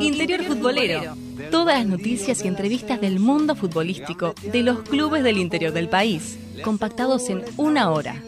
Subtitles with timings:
[0.00, 1.14] Interior Futbolero.
[1.52, 6.36] Todas las noticias y entrevistas del mundo futbolístico de los clubes del interior del país,
[6.64, 8.20] compactados en una hora.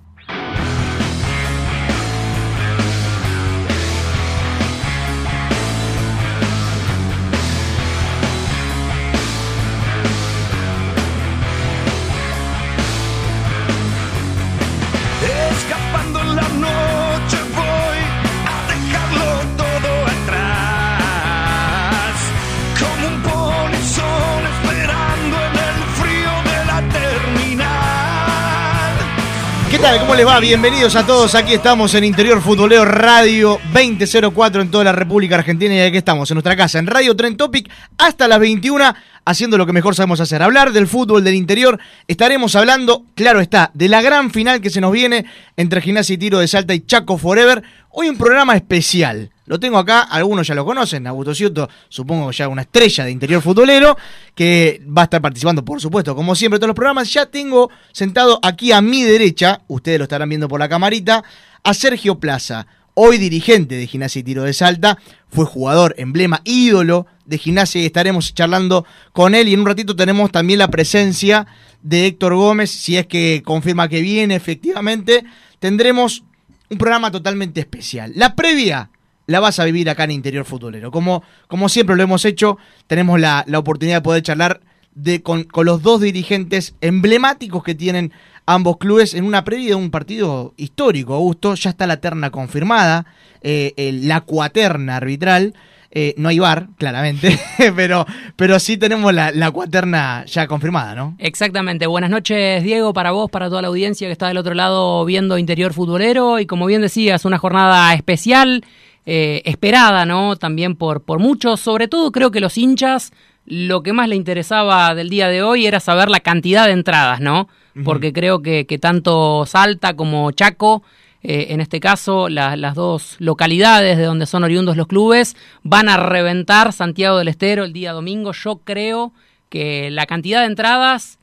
[29.80, 30.00] ¿Qué tal?
[30.02, 30.42] ¿Cómo les va?
[30.42, 31.36] Bienvenidos a todos.
[31.36, 36.30] Aquí estamos en Interior Futboleo Radio 2004 en toda la República Argentina y aquí estamos
[36.30, 40.20] en nuestra casa en Radio Tren Topic hasta las 21 haciendo lo que mejor sabemos
[40.20, 41.80] hacer, hablar del fútbol del interior.
[42.10, 45.24] Estaremos hablando, claro está, de la gran final que se nos viene
[45.56, 47.64] entre Gimnasia y Tiro de Salta y Chaco Forever.
[47.90, 49.32] Hoy un programa especial.
[49.50, 53.42] Lo tengo acá, algunos ya lo conocen, Augusto Ciuto, supongo ya una estrella de interior
[53.42, 53.98] futbolero,
[54.36, 57.12] que va a estar participando, por supuesto, como siempre, en todos los programas.
[57.12, 61.24] Ya tengo sentado aquí a mi derecha, ustedes lo estarán viendo por la camarita,
[61.64, 67.08] a Sergio Plaza, hoy dirigente de Gimnasia y Tiro de Salta, fue jugador, emblema, ídolo
[67.26, 69.48] de Gimnasia y estaremos charlando con él.
[69.48, 71.48] Y en un ratito tenemos también la presencia
[71.82, 75.26] de Héctor Gómez, si es que confirma que viene efectivamente.
[75.58, 76.24] Tendremos
[76.70, 78.12] un programa totalmente especial.
[78.16, 78.92] La previa
[79.30, 80.90] la vas a vivir acá en Interior Futbolero.
[80.90, 82.58] Como, como siempre lo hemos hecho,
[82.88, 84.60] tenemos la, la oportunidad de poder charlar
[84.96, 88.12] de, con, con los dos dirigentes emblemáticos que tienen
[88.48, 91.54] ambos clubes en una previa de un partido histórico, Augusto.
[91.54, 93.06] Ya está la terna confirmada,
[93.44, 95.54] eh, la cuaterna arbitral.
[95.92, 97.40] Eh, no hay bar, claramente,
[97.76, 101.16] pero, pero sí tenemos la, la cuaterna ya confirmada, ¿no?
[101.18, 101.88] Exactamente.
[101.88, 105.40] Buenas noches, Diego, para vos, para toda la audiencia que está del otro lado viendo
[105.40, 106.40] Interior Futbolero.
[106.40, 108.64] Y como bien decías, una jornada especial,
[109.12, 110.36] eh, esperada, ¿no?
[110.36, 111.60] También por, por muchos.
[111.60, 113.12] Sobre todo, creo que los hinchas,
[113.46, 117.20] lo que más le interesaba del día de hoy era saber la cantidad de entradas,
[117.20, 117.48] ¿no?
[117.86, 120.84] Porque creo que, que tanto Salta como Chaco.
[121.22, 125.90] eh, en este caso, la- las dos localidades de donde son oriundos los clubes van
[125.90, 128.32] a reventar Santiago del Estero el día domingo.
[128.32, 129.12] Yo creo
[129.50, 131.18] que la cantidad de entradas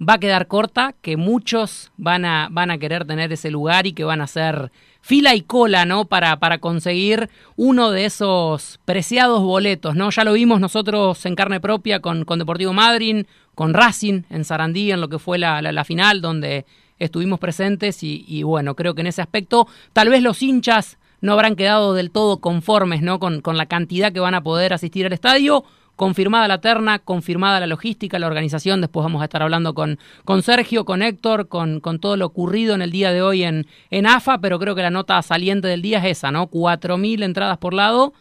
[0.00, 3.92] va a quedar corta, que muchos van a, van a querer tener ese lugar y
[3.92, 4.70] que van a hacer
[5.02, 6.06] fila y cola, ¿no?
[6.06, 10.08] Para, para conseguir uno de esos preciados boletos, ¿no?
[10.10, 14.92] Ya lo vimos nosotros en carne propia con, con Deportivo Madryn, con Racing en Sarandí,
[14.92, 16.64] en lo que fue la, la- final, donde
[16.98, 21.32] estuvimos presentes y, y bueno, creo que en ese aspecto tal vez los hinchas no
[21.32, 23.18] habrán quedado del todo conformes, ¿no?
[23.18, 25.64] Con, con la cantidad que van a poder asistir al estadio,
[25.96, 28.80] confirmada la terna, confirmada la logística, la organización.
[28.80, 32.74] Después vamos a estar hablando con, con Sergio, con Héctor, con, con todo lo ocurrido
[32.74, 35.82] en el día de hoy en, en AFA, pero creo que la nota saliente del
[35.82, 36.50] día es esa, ¿no?
[36.50, 38.12] 4.000 entradas por lado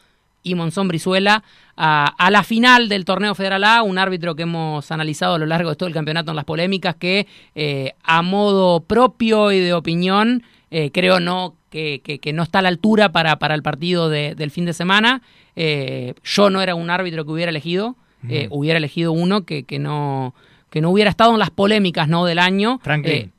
[0.43, 1.43] y Monzón Brizuela
[1.75, 5.71] a, la final del torneo Federal A, un árbitro que hemos analizado a lo largo
[5.71, 10.43] de todo el campeonato en las polémicas, que eh, a modo propio y de opinión,
[10.71, 14.09] eh, creo no que, que- que no está a la altura para, para el partido
[14.09, 15.21] de- del fin de semana.
[15.55, 17.95] Eh, yo no era un árbitro que hubiera elegido,
[18.29, 20.33] eh, hubiera elegido uno que, que no
[20.69, 22.79] que no hubiera estado en las polémicas no del año.
[22.81, 23.33] Franklin.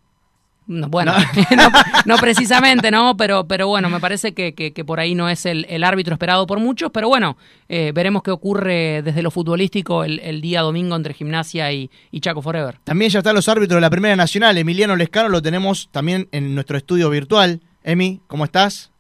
[0.72, 1.12] No, bueno,
[1.56, 1.68] no,
[2.06, 3.16] no precisamente, ¿no?
[3.16, 6.14] Pero, pero bueno, me parece que, que- que por ahí no es el, el árbitro
[6.14, 7.36] esperado por muchos, pero bueno,
[7.68, 12.20] eh, veremos qué ocurre desde lo futbolístico el, el día domingo entre Gimnasia y, y
[12.20, 12.78] Chaco Forever.
[12.84, 14.56] También ya están los árbitros de la Primera Nacional.
[14.56, 17.60] Emiliano Lescano lo tenemos también en nuestro estudio virtual.
[17.84, 18.90] Emi, ¿cómo estás?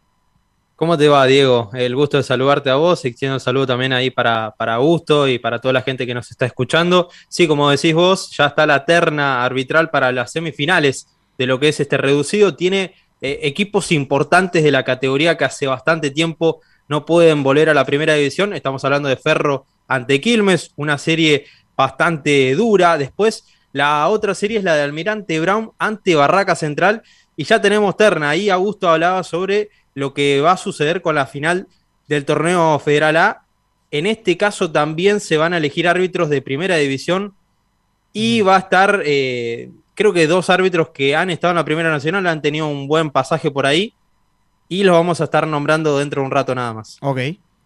[0.76, 1.70] ¿Cómo te va, Diego?
[1.74, 5.38] El gusto de saludarte a vos, extiendo un saludo también ahí para, para Augusto y
[5.38, 7.08] para toda la gente que nos está escuchando.
[7.28, 11.06] Sí, como decís vos, ya está la terna arbitral para las semifinales
[11.38, 12.56] de lo que es este reducido.
[12.56, 17.74] Tiene eh, equipos importantes de la categoría que hace bastante tiempo no pueden volver a
[17.74, 18.52] la primera división.
[18.52, 21.46] Estamos hablando de Ferro ante Quilmes, una serie
[21.76, 22.98] bastante dura.
[22.98, 27.02] Después, la otra serie es la de Almirante Brown ante Barraca Central.
[27.36, 28.30] Y ya tenemos terna.
[28.30, 31.66] Ahí Augusto hablaba sobre lo que va a suceder con la final
[32.08, 33.44] del torneo Federal A.
[33.90, 37.34] En este caso también se van a elegir árbitros de primera división
[38.12, 41.90] y va a estar, eh, creo que dos árbitros que han estado en la Primera
[41.90, 43.94] Nacional han tenido un buen pasaje por ahí
[44.68, 46.98] y los vamos a estar nombrando dentro de un rato nada más.
[47.00, 47.18] Ok.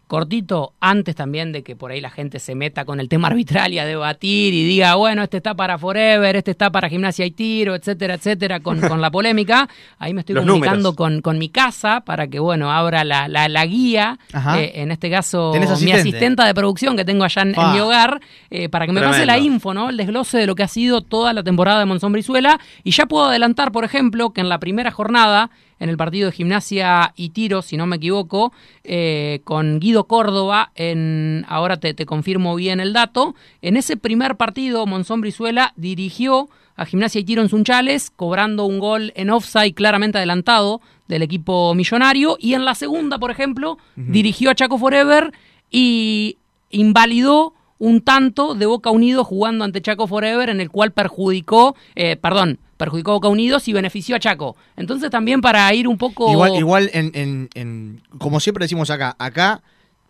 [0.06, 3.72] Cortito, antes también de que por ahí la gente se meta con el tema arbitral
[3.72, 7.32] y a debatir y diga, bueno, este está para Forever, este está para Gimnasia y
[7.32, 9.68] Tiro, etcétera, etcétera, con, con la polémica.
[9.98, 13.48] Ahí me estoy Los comunicando con, con mi casa para que, bueno, abra la, la,
[13.48, 14.18] la guía,
[14.56, 16.00] eh, en este caso ¿Tenés mi asistente?
[16.00, 18.20] asistenta de producción que tengo allá en, en mi hogar,
[18.50, 19.90] eh, para que me pase la info, ¿no?
[19.90, 22.60] El desglose de lo que ha sido toda la temporada de Monzón Brizuela.
[22.84, 26.36] Y ya puedo adelantar, por ejemplo, que en la primera jornada, en el partido de
[26.36, 28.52] gimnasia y tiro, si no me equivoco,
[28.84, 34.36] eh, con Guido Córdoba, en, ahora te, te confirmo bien el dato, en ese primer
[34.36, 39.74] partido Monzón Brizuela dirigió a Gimnasia y Tiro en Sunchales, cobrando un gol en offside
[39.74, 42.36] claramente adelantado del equipo millonario.
[42.38, 45.32] Y en la segunda, por ejemplo, dirigió a Chaco Forever
[45.70, 46.36] y
[46.70, 52.16] invalidó un tanto de Boca Unidos jugando ante Chaco Forever en el cual perjudicó, eh,
[52.16, 54.56] perdón, perjudicó a Boca Unidos y benefició a Chaco.
[54.76, 56.30] Entonces también para ir un poco...
[56.30, 59.62] Igual, igual en, en- en- como siempre decimos acá, acá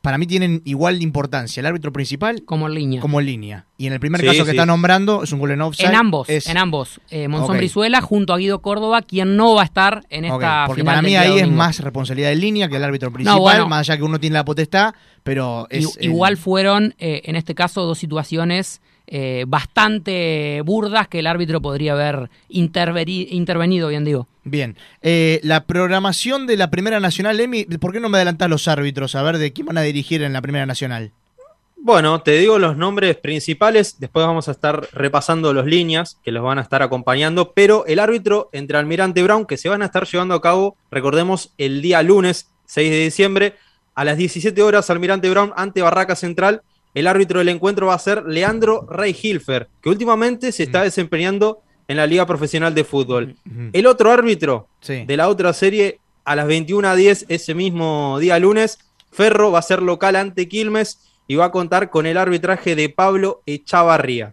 [0.07, 3.01] para mí tienen igual de importancia el árbitro principal como línea.
[3.01, 3.67] como línea.
[3.77, 4.57] Y en el primer Sí, caso que sí.
[4.57, 5.89] está nombrando es un gol en offside.
[5.89, 7.01] en ambos, es- en ambos.
[7.11, 7.57] Eh, Monzón Ok.
[7.57, 11.03] Brizuela junto a Guido Córdoba, quien no va a estar en esta porque final para
[11.03, 13.69] mí ahí es más responsabilidad de línea que el árbitro principal, bueno.
[13.69, 14.95] más allá que uno tiene la potestad,
[15.25, 21.21] pero es el- Igual fueron, eh, en este caso, dos situaciones eh, bastante burdas que
[21.21, 24.27] el árbitro podría haber intervenido, bien digo.
[24.45, 24.77] Bien.
[25.03, 29.15] Eh, la programación de la Primera Nacional, Emi, ¿por qué no me adelantás los árbitros
[29.15, 31.13] a ver de quién van a dirigir en la Primera Nacional?
[31.79, 36.43] Bueno, te digo los nombres principales, después vamos a estar repasando las líneas que los
[36.43, 40.05] van a estar acompañando, pero el árbitro entre Almirante Brown, que se van a estar
[40.05, 43.55] llevando a cabo, recordemos, el día lunes 6 de diciembre,
[43.95, 46.63] a las 17 horas, Almirante Brown ante Barraca Central,
[46.97, 51.61] el árbitro del encuentro va a ser Leandro Rey Hilfer, que últimamente se está desempeñando
[51.89, 53.37] en la Liga Profesional de Fútbol.
[53.47, 53.69] Ujú.
[53.73, 55.05] El otro árbitro Sí.
[55.07, 58.79] de la otra serie, a las 21.10 ese mismo día lunes,
[59.13, 60.99] Ferro va a ser local ante Quilmes
[61.29, 64.33] y va a contar con el arbitraje de Pablo Echavarría.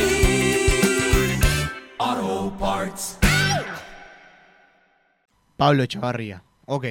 [5.61, 6.41] Pablo Echavarría.
[6.65, 6.87] Ok,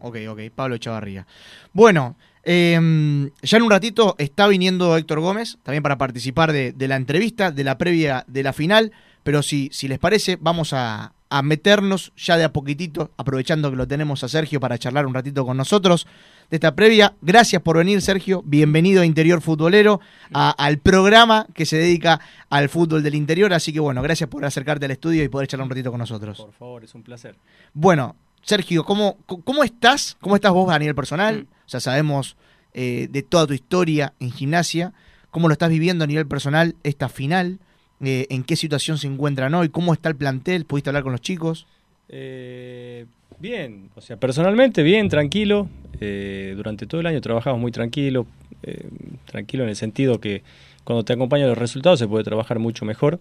[0.00, 1.26] ok, ok, Pablo Echavarría.
[1.74, 6.88] Bueno, eh, ya en un ratito está viniendo Héctor Gómez, también para participar de, de
[6.88, 8.92] la entrevista, de la previa de la final,
[9.24, 13.76] pero si, si les parece, vamos a, a meternos ya de a poquitito, aprovechando que
[13.76, 16.06] lo tenemos a Sergio para charlar un ratito con nosotros
[16.50, 17.14] de esta previa.
[17.22, 18.42] Gracias por venir, Sergio.
[18.44, 20.00] Bienvenido a Interior Futbolero,
[20.32, 22.20] a- al programa que se dedica
[22.50, 23.52] al fútbol del interior.
[23.52, 26.38] Así que bueno, gracias por acercarte al estudio y poder charlar un ratito con nosotros.
[26.38, 27.36] Por favor, es un placer.
[27.72, 30.16] Bueno, Sergio, ¿cómo, cómo estás?
[30.20, 31.40] ¿Cómo estás vos a nivel personal?
[31.44, 31.46] Mm.
[31.66, 32.36] O sea, sabemos
[32.74, 34.92] eh, de toda tu historia en gimnasia.
[35.30, 37.58] ¿Cómo lo estás viviendo a nivel personal esta final?
[38.00, 39.68] Eh, ¿En qué situación se encuentran hoy?
[39.70, 40.64] ¿Cómo está el plantel?
[40.66, 41.66] ¿Pudiste hablar con los chicos?
[42.08, 43.06] Eh,
[43.38, 45.68] bien, o sea, personalmente bien, tranquilo.
[46.00, 48.26] Eh, durante todo el año trabajamos muy tranquilo,
[48.62, 48.88] eh,
[49.26, 50.42] tranquilo en el sentido que
[50.82, 53.20] cuando te acompañan los resultados se puede trabajar mucho mejor.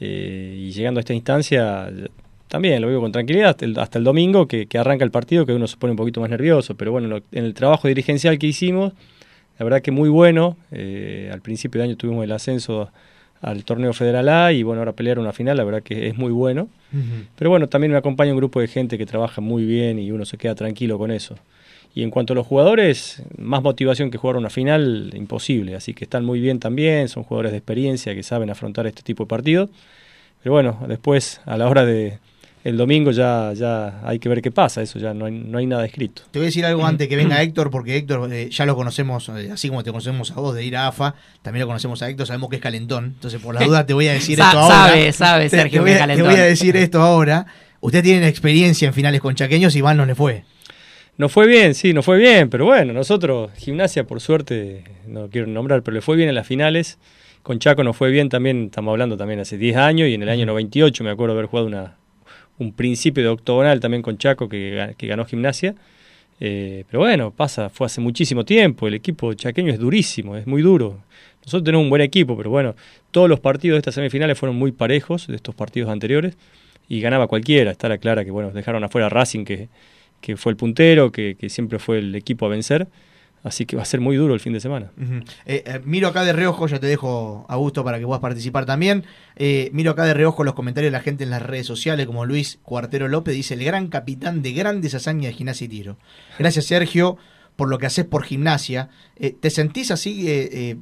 [0.00, 1.90] Eh, y llegando a esta instancia,
[2.46, 5.44] también lo vivo con tranquilidad hasta el, hasta el domingo que, que arranca el partido,
[5.44, 6.76] que uno se pone un poquito más nervioso.
[6.76, 8.92] Pero bueno, lo- en el trabajo dirigencial que hicimos,
[9.58, 10.56] la verdad que muy bueno.
[10.70, 12.90] Eh, al principio de año tuvimos el ascenso
[13.40, 16.32] al torneo federal A y bueno, ahora pelear una final, la verdad que es muy
[16.32, 16.68] bueno.
[17.36, 20.24] Pero bueno, también me acompaña un grupo de gente que trabaja muy bien y uno
[20.24, 21.36] se queda tranquilo con eso.
[21.94, 25.74] Y en cuanto a los jugadores, más motivación que jugar una final, imposible.
[25.74, 29.24] Así que están muy bien también, son jugadores de experiencia que saben afrontar este tipo
[29.24, 29.70] de partidos.
[30.42, 32.18] Pero bueno, después, a la hora de,
[32.64, 35.66] el domingo ya, ya hay que ver qué pasa, eso ya no hay, no hay
[35.66, 36.22] nada escrito.
[36.30, 39.28] Te voy a decir algo antes que venga Héctor, porque Héctor eh, ya lo conocemos,
[39.30, 42.08] eh, así como te conocemos a vos de ir a AFA, también lo conocemos a
[42.08, 43.04] Héctor, sabemos que es calentón.
[43.14, 44.74] Entonces, por la duda, te voy a decir esto ahora.
[44.88, 47.46] Sabe, sabe, Te- Sergio, te voy, que es a, te voy a decir esto ahora.
[47.80, 50.44] Ustedes tienen experiencia en finales con chaqueños y Iván no le fue.
[51.16, 55.48] Nos fue bien, sí, nos fue bien, pero bueno, nosotros, gimnasia por suerte, no quiero
[55.48, 56.98] nombrar, pero le fue bien en las finales.
[57.42, 60.28] Con Chaco nos fue bien también, estamos hablando también hace 10 años y en el
[60.28, 61.96] año 98 me acuerdo haber jugado una,
[62.58, 65.74] un principio de octogonal también con Chaco que, que ganó gimnasia.
[66.40, 70.62] Eh, pero bueno, pasa, fue hace muchísimo tiempo, el equipo chaqueño es durísimo, es muy
[70.62, 70.98] duro.
[71.44, 72.76] Nosotros tenemos un buen equipo, pero bueno,
[73.10, 76.36] todos los partidos de estas semifinales fueron muy parejos de estos partidos anteriores
[76.88, 77.70] y ganaba cualquiera.
[77.70, 79.68] Está la clara que bueno, dejaron afuera a Racing que,
[80.20, 82.86] que fue el puntero, que, que siempre fue el equipo a vencer.
[83.42, 84.90] Así que va a ser muy duro el fin de semana.
[85.46, 88.66] Eh, eh, miro acá de reojo, ya te dejo a gusto para que puedas participar
[88.66, 89.04] también.
[89.36, 92.24] Eh, miro acá de reojo los comentarios de la gente en las redes sociales, como
[92.26, 95.96] Luis Cuartero López, dice el gran capitán de grandes hazañas de gimnasia y tiro.
[96.38, 97.16] Gracias, Sergio,
[97.56, 98.90] por lo que haces por gimnasia.
[99.16, 100.76] Eh, ¿Te sentís así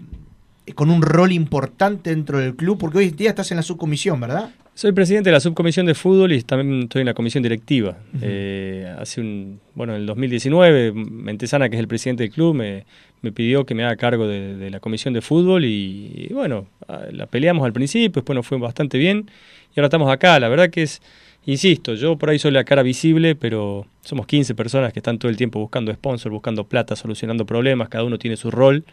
[0.75, 2.79] con un rol importante dentro del club?
[2.79, 4.51] Porque hoy día estás en la subcomisión, ¿verdad?
[4.77, 7.97] Soy presidente de la subcomisión de fútbol y también estoy en la comisión directiva.
[8.21, 12.85] Eh, hace un, bueno, en el 2019, Mentesana, que es el presidente del club, me,
[13.23, 16.67] me pidió que me haga cargo de, de la comisión de fútbol y, y bueno,
[17.11, 19.31] la peleamos al principio, después nos fue bastante bien
[19.75, 20.39] y ahora estamos acá.
[20.39, 21.01] La verdad que es,
[21.47, 25.31] insisto, yo por ahí soy la cara visible, pero somos 15 personas que están todo
[25.31, 28.85] el tiempo buscando sponsor, buscando plata, solucionando problemas, cada uno tiene su rol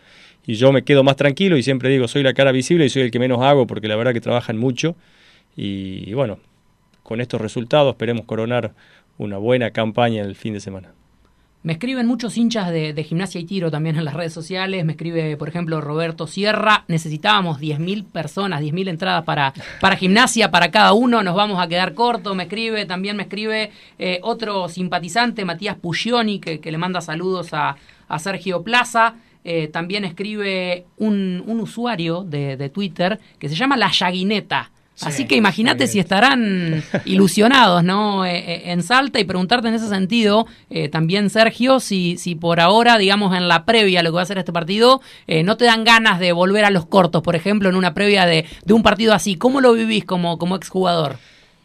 [0.47, 3.01] y yo me quedo más tranquilo y siempre digo, soy la cara visible y soy
[3.01, 4.95] el que menos hago porque la verdad que trabajan mucho.
[5.55, 6.39] Y, bueno,
[7.03, 8.73] con estos resultados esperemos coronar
[9.17, 10.93] una buena campaña el fin de semana.
[11.63, 14.83] Me escriben muchos hinchas de, gimnasia y tiro también en las redes sociales.
[14.83, 16.83] Me escribe, por ejemplo, Roberto Sierra.
[16.89, 21.23] Necesitábamos 10.000 personas, 10.000 entradas para, para gimnasia, para cada uno.
[21.23, 22.35] Nos vamos a quedar cortos.
[22.35, 27.77] Me escribe, también me escribe eh, otro simpatizante, Matías Puglioni, que, le manda saludos a,
[28.19, 29.15] Sergio Plaza.
[29.45, 34.72] Eh, también escribe un, usuario de, Twitter que se llama La Llaguineta.
[34.95, 38.25] Sí, Así que imagínate si estarán ilusionados, ¿no?
[38.25, 42.59] Eh, eh, en Salta y preguntarte en ese sentido, eh, también Sergio, si, si por
[42.59, 45.57] ahora, digamos, en la previa a lo que va a ser este partido, eh, no
[45.57, 48.73] te dan ganas de volver a los cortos, por ejemplo, en una previa de, de
[48.73, 49.35] un partido así.
[49.35, 51.17] ¿Cómo lo vivís como, como exjugador?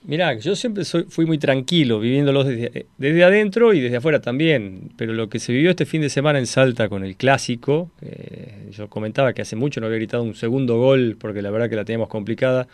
[0.04, 4.90] Mirá, yo siempre soy, fui muy tranquilo viviéndolo desde, desde adentro y desde afuera también,
[4.96, 8.70] pero lo que se vivió este fin de semana en Salta con el clásico, eh,
[8.70, 11.76] yo comentaba que hace mucho no había gritado un segundo gol porque la verdad que
[11.76, 12.68] la teníamos complicada,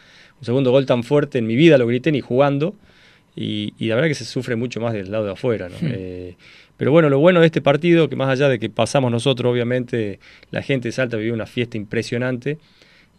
[0.44, 2.74] un segundo gol tan fuerte en mi vida lo grité ni jugando
[3.34, 5.68] y, y la verdad que se sufre mucho más del lado de afuera.
[5.68, 5.76] ¿no?
[5.82, 6.36] Eh,
[6.76, 10.20] pero bueno, lo bueno de este partido, que más allá de que pasamos nosotros, obviamente
[10.50, 12.58] la gente de Salta vivió una fiesta impresionante.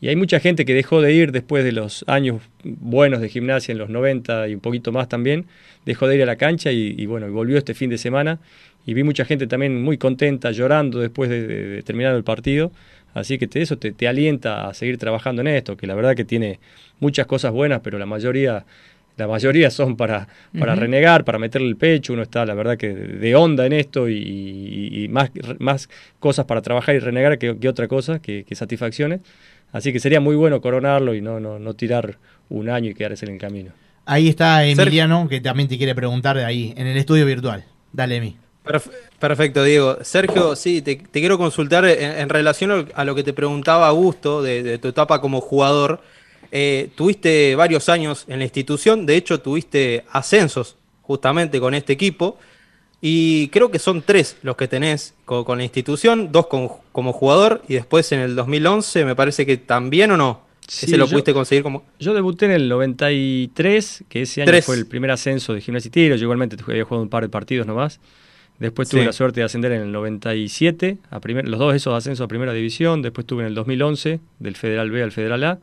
[0.01, 3.71] Y hay mucha gente que dejó de ir después de los años buenos de gimnasia
[3.71, 5.45] en los 90 y un poquito más también,
[5.85, 8.39] dejó de ir a la cancha y, y bueno, volvió este fin de semana.
[8.85, 12.71] Y vi mucha gente también muy contenta, llorando después de, de- de terminar el partido.
[13.15, 16.15] Así que te- eso te, te alienta a seguir trabajando en esto, que la verdad
[16.15, 16.59] que tiene
[16.99, 18.65] muchas cosas buenas, pero la mayoría,
[19.17, 20.27] la mayoría son para,
[20.59, 22.13] para renegar, para meterle el pecho.
[22.13, 26.45] Uno está, la verdad, que de onda en esto y, y- y más, más cosas
[26.45, 29.21] para trabajar y renegar que, que otra cosa, que, que satisfacciones.
[29.71, 32.17] Así que sería muy bueno coronarlo y no, no, no tirar
[32.49, 33.71] un año y quedarse en el camino.
[34.05, 37.63] Ahí está Emiliano, que también te quiere preguntar de ahí, en el estudio virtual.
[37.91, 38.37] Dale, Emi.
[38.65, 39.97] Perf- Perfecto, Diego.
[40.03, 44.41] Sergio, sí, te, te quiero consultar en, en relación a lo que te preguntaba Augusto
[44.41, 46.01] de, de tu etapa como jugador.
[46.51, 52.37] Eh, tuviste varios años en la institución, de hecho tuviste ascensos justamente con este equipo
[53.01, 57.13] y creo que son tres los que tenés co- con, la institución, dos con- como
[57.13, 60.45] jugador y después en el 2011 me parece que también o no.
[60.67, 61.83] Sí, Ese lo yo- pudiste conseguir como...
[61.99, 65.91] Yo debuté en el 93, que ese año fue el primer ascenso de gimnasia y
[65.91, 66.15] tiro.
[66.15, 67.99] Yo igualmente había jugado un par de partidos nomás.
[68.59, 69.05] Después tuve Sí.
[69.07, 72.53] la suerte de ascender en el 97, a primer, los dos esos ascensos a primera
[72.53, 73.01] división.
[73.01, 75.59] Después tuve en el 2011, del Federal B al Federal A.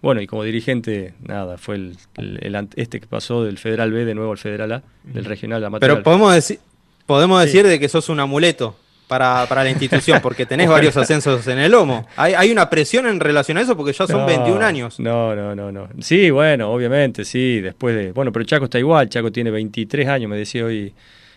[0.00, 4.04] Bueno, y como dirigente, nada, fue el, el- el este que pasó del Federal B
[4.04, 5.88] de nuevo al Federal A, del regional amateur.
[5.92, 6.58] Pero podemos decir,
[7.06, 7.46] podemos Sí.
[7.46, 11.60] decir de que sos un amuleto para, para la institución, porque tenés varios ascensos en
[11.60, 12.08] el lomo.
[12.16, 14.98] Hay, hay una presión en relación a eso porque ya son No, 21 años.
[14.98, 15.88] No, no, no, no.
[16.00, 18.10] Sí, bueno, obviamente, sí, después de...
[18.10, 20.92] Bueno, pero Chaco está igual, Chaco tiene 23 años, me decía hoy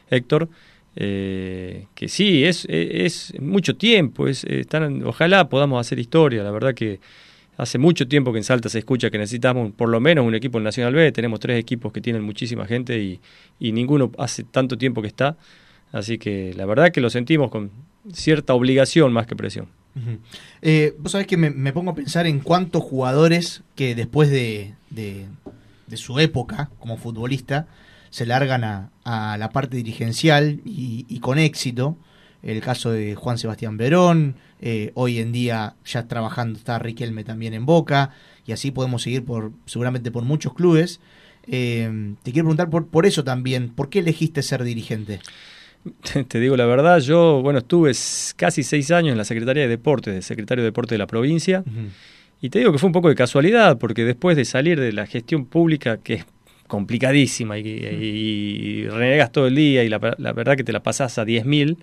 [0.09, 0.47] Héctor,
[0.95, 6.51] eh, que sí, es, es, es mucho tiempo, es, están, ojalá podamos hacer historia, la
[6.51, 6.99] verdad que
[7.57, 10.57] hace mucho tiempo que en Salta se escucha que necesitamos por lo menos un equipo
[10.57, 13.19] en Nacional B, tenemos tres equipos que tienen muchísima gente y,
[13.59, 15.37] y ninguno hace tanto tiempo que está,
[15.91, 17.71] así que la verdad que lo sentimos con
[18.13, 19.67] cierta obligación más que presión.
[20.61, 24.73] Eh, Vos sabés que me, me pongo a pensar en cuántos jugadores que después de,
[24.89, 25.25] de,
[25.87, 27.67] de su época como futbolista
[28.15, 31.97] se largan a, a la parte dirigencial y, y con éxito.
[32.43, 37.53] El caso de Juan Sebastián Verón, eh, hoy en día ya trabajando está Riquelme también
[37.53, 38.11] en Boca,
[38.47, 41.01] y así podemos seguir por seguramente por muchos clubes.
[41.45, 45.19] Eh, te quiero preguntar por, por eso también, ¿por qué elegiste ser dirigente?
[46.29, 47.91] Te digo la verdad, yo bueno estuve
[48.37, 51.65] casi seis años en la Secretaría de Deportes, de secretario de Deporte de la provincia,
[52.39, 55.05] y te digo que fue un poco de casualidad, porque después de salir de la
[55.05, 56.25] gestión pública, que es
[56.67, 61.17] complicadísima y, y renegas todo el día y la, la verdad que te la pasás
[61.17, 61.77] a 10.000,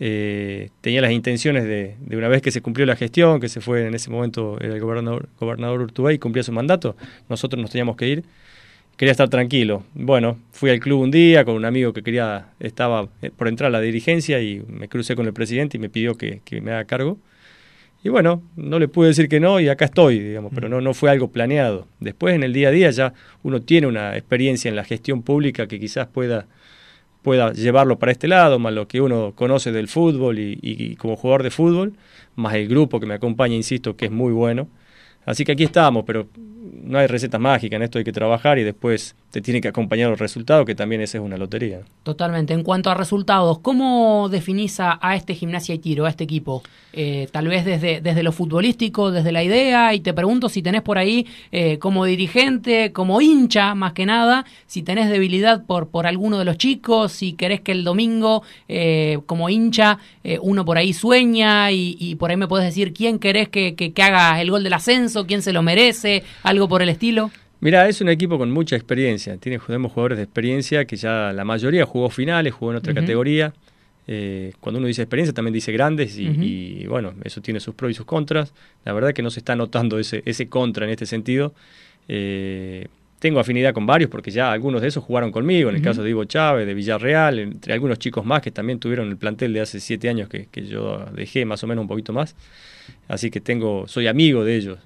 [0.00, 3.60] eh, tenía las intenciones de, de, una vez que se cumplió la gestión, que se
[3.60, 6.96] fue en ese momento el gobernador, gobernador Urtubey, cumplía su mandato,
[7.28, 8.24] nosotros nos teníamos que ir.
[8.96, 9.82] Quería estar tranquilo.
[9.94, 13.72] Bueno, fui al club un día con un amigo que quería, estaba por entrar a
[13.72, 16.84] la dirigencia y me crucé con el presidente y me pidió que, que me haga
[16.84, 17.18] cargo.
[18.04, 20.92] Y bueno, no le pude decir que no y acá estoy, digamos, pero no, no
[20.92, 21.88] fue algo planeado.
[22.00, 25.66] Después en el día a día ya uno tiene una experiencia en la gestión pública
[25.66, 26.46] que quizás pueda
[27.22, 31.16] pueda llevarlo para este lado, más lo que uno conoce del fútbol y, y, como
[31.16, 31.94] jugador de fútbol,
[32.36, 34.68] más el grupo que me acompaña, insisto, que es muy bueno.
[35.24, 36.28] Así que aquí estamos, pero
[36.72, 40.10] no hay recetas mágicas, en esto hay que trabajar y después te tiene que acompañar
[40.10, 41.80] los resultados, que también esa es una lotería.
[42.04, 42.54] Totalmente.
[42.54, 46.62] En cuanto a resultados, ¿cómo definís a, este gimnasia y tiro, a este equipo?
[46.92, 50.82] Eh, tal vez desde, desde lo futbolístico, desde la idea, y te pregunto si tenés
[50.82, 56.06] por ahí eh, como dirigente, como hincha, más que nada, si tenés debilidad por, por
[56.06, 60.78] alguno de los chicos, si querés que el domingo, eh, como hincha, eh, uno por
[60.78, 64.40] ahí sueña y, y, por ahí me puedes decir quién querés que, que, que haga
[64.40, 66.22] el gol del ascenso, quién se lo merece,
[66.54, 67.30] algo por el estilo.
[67.60, 69.36] Mira, es un equipo con mucha experiencia.
[69.38, 72.96] Tiene, tenemos jugadores de experiencia que ya la mayoría jugó finales, jugó en otra uh
[72.96, 73.00] -huh.
[73.00, 73.52] categoría.
[74.06, 76.44] Eh, cuando uno dice experiencia también dice grandes y, uh -huh.
[76.44, 78.52] y, bueno, eso tiene sus pros y sus contras.
[78.84, 81.54] La verdad que no se está notando ese, ese contra en este sentido.
[82.06, 82.86] Eh,
[83.18, 85.88] tengo afinidad con varios porque ya algunos de esos jugaron conmigo, en el uh -huh.
[85.88, 89.54] caso de Ivo Chávez, de Villarreal, entre algunos chicos más que también tuvieron el plantel
[89.54, 92.36] de hace siete años que, que yo dejé más o menos un poquito más.
[93.08, 94.78] Así que tengo, soy amigo de ellos.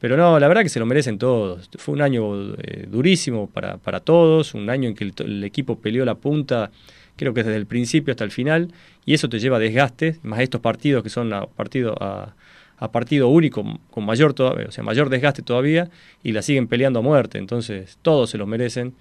[0.00, 1.68] Pero no, la verdad que se lo merecen todos.
[1.76, 5.78] Fue un año eh, durísimo para, para, todos, un año en que el, el, equipo
[5.78, 6.70] peleó la punta,
[7.16, 8.72] creo que desde el principio hasta el final,
[9.04, 12.34] y eso te lleva a desgaste, más estos partidos que son a partido, a,
[12.78, 15.90] a partido único, con mayor, todavía, o sea, mayor desgaste todavía,
[16.22, 17.38] y la siguen peleando a muerte.
[17.38, 18.94] Entonces, todos se lo merecen.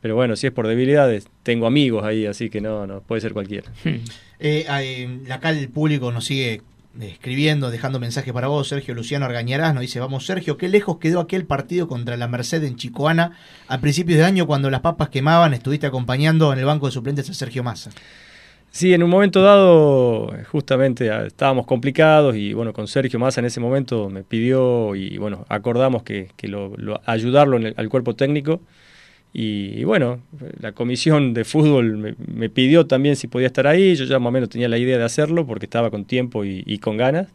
[0.00, 3.32] Pero bueno, si es por debilidades, tengo amigos ahí, así que no, no puede ser
[3.32, 3.70] cualquiera.
[4.42, 6.62] Eh, eh, acá el público nos sigue
[7.08, 11.20] escribiendo, dejando mensajes para vos, Sergio Luciano Argañarás, nos dice, vamos Sergio, qué lejos quedó
[11.20, 13.32] aquel partido contra la Merced en Chicoana
[13.68, 17.28] a principios de año cuando las papas quemaban, estuviste acompañando en el banco de suplentes
[17.30, 17.90] a Sergio Massa.
[18.72, 23.46] Sí, en un momento dado, justamente ah, estábamos complicados y bueno, con Sergio Massa en
[23.46, 27.88] ese momento me pidió y bueno, acordamos que, que lo, lo, ayudarlo en el, al
[27.88, 28.60] cuerpo técnico.
[29.32, 30.20] Y, bueno,
[30.60, 34.32] la comisión de fútbol me, pidió también si podía estar ahí, yo ya más o
[34.32, 37.28] menos tenía la idea de hacerlo porque estaba con tiempo y, y, con ganas.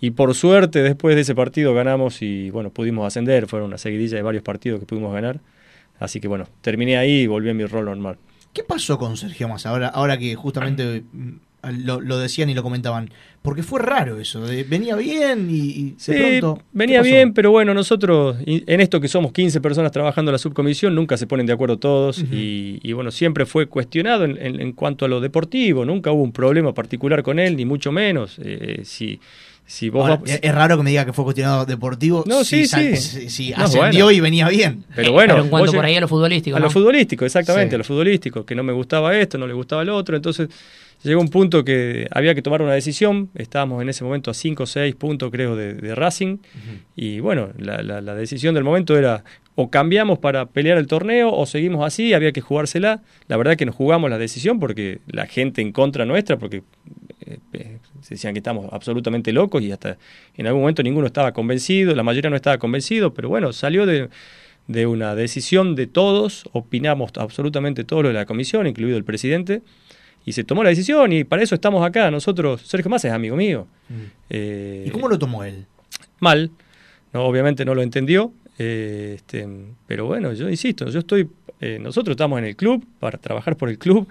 [0.00, 4.16] Y por suerte después de ese partido ganamos y bueno, pudimos ascender, fueron una seguidilla
[4.16, 5.40] de varios partidos que pudimos ganar.
[5.98, 8.16] Así que bueno, terminé ahí y volví a mi rol normal.
[8.52, 11.02] ¿Qué pasó con Sergio Massa ahora, ahora que justamente
[11.62, 13.10] lo, lo, decían y lo comentaban?
[13.42, 17.72] Porque fue raro eso, de, venía bien y, y sí, pronto, venía bien, pero bueno,
[17.72, 21.52] nosotros en esto que somos 15 personas trabajando en la subcomisión, nunca se ponen de
[21.52, 22.34] acuerdo todos uh -huh.
[22.34, 26.22] y, y, bueno, siempre fue cuestionado en, en, en, cuanto a lo deportivo, nunca hubo
[26.22, 28.38] un problema particular con él, ni mucho menos.
[28.42, 29.20] Eh, si,
[29.68, 30.38] si vos Ahora, vas...
[30.40, 32.24] Es raro que me diga que fue cuestionado deportivo.
[32.26, 33.28] No, si sí, sí.
[33.28, 34.16] Si, no, ascendió bueno.
[34.16, 34.82] y venía bien.
[34.96, 36.56] Pero bueno, Pero en cuanto por ahí a lo futbolístico.
[36.56, 36.64] A ¿no?
[36.64, 37.74] lo futbolístico, exactamente, sí.
[37.74, 40.16] a lo futbolístico, que no me gustaba esto, no le gustaba el otro.
[40.16, 40.48] Entonces
[41.02, 43.28] llegó un punto que había que tomar una decisión.
[43.34, 46.36] Estábamos en ese momento a 5 o 6 puntos, creo, de, de Racing.
[46.36, 46.80] Uh -huh.
[46.96, 49.22] Y bueno, la, la, la, decisión del momento era
[49.54, 53.02] o cambiamos para pelear el torneo o seguimos así, había que jugársela.
[53.26, 56.62] La verdad que nos jugamos la decisión porque la gente en contra nuestra, porque
[58.00, 59.98] se decían que estamos absolutamente locos y hasta
[60.36, 64.08] en algún momento ninguno estaba convencido, la mayoría no estaba convencido, pero bueno, salió de,
[64.66, 69.62] de una decisión de todos, opinamos absolutamente todos los de la comisión, incluido el presidente,
[70.24, 72.10] y se tomó la decisión y para eso estamos acá.
[72.10, 73.66] Nosotros, Sergio Massa es amigo mío.
[73.88, 73.94] Mm.
[74.28, 75.64] Eh, ¿Y cómo lo tomó él?
[76.20, 76.50] Mal.
[77.14, 79.48] No, obviamente no lo entendió, eh, este,
[79.86, 81.28] pero bueno, yo insisto, yo estoy,
[81.60, 84.06] eh, nosotros estamos en el club para trabajar por el club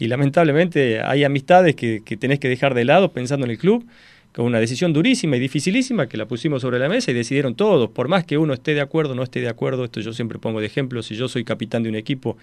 [0.00, 3.86] y lamentablemente hay amistades que, que tenés que dejar de lado pensando en el club
[4.32, 7.90] con una decisión durísima y dificilísima que la pusimos sobre la mesa y decidieron todos,
[7.90, 10.38] por más que uno esté de acuerdo o no esté de acuerdo, esto yo siempre
[10.38, 12.38] pongo de ejemplo, si yo soy capitán de un equipo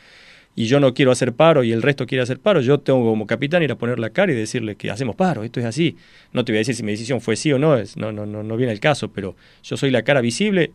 [0.55, 3.25] y yo no quiero hacer paro y el resto quiere hacer paro, yo tengo como
[3.25, 5.97] capitán ir a poner la cara y decirle que hacemos paro, esto es así.
[6.33, 8.27] No te voy a decir si mi decisión fue sí o no, es, no, no,
[8.27, 10.73] no, no viene el caso, pero yo soy la cara visible,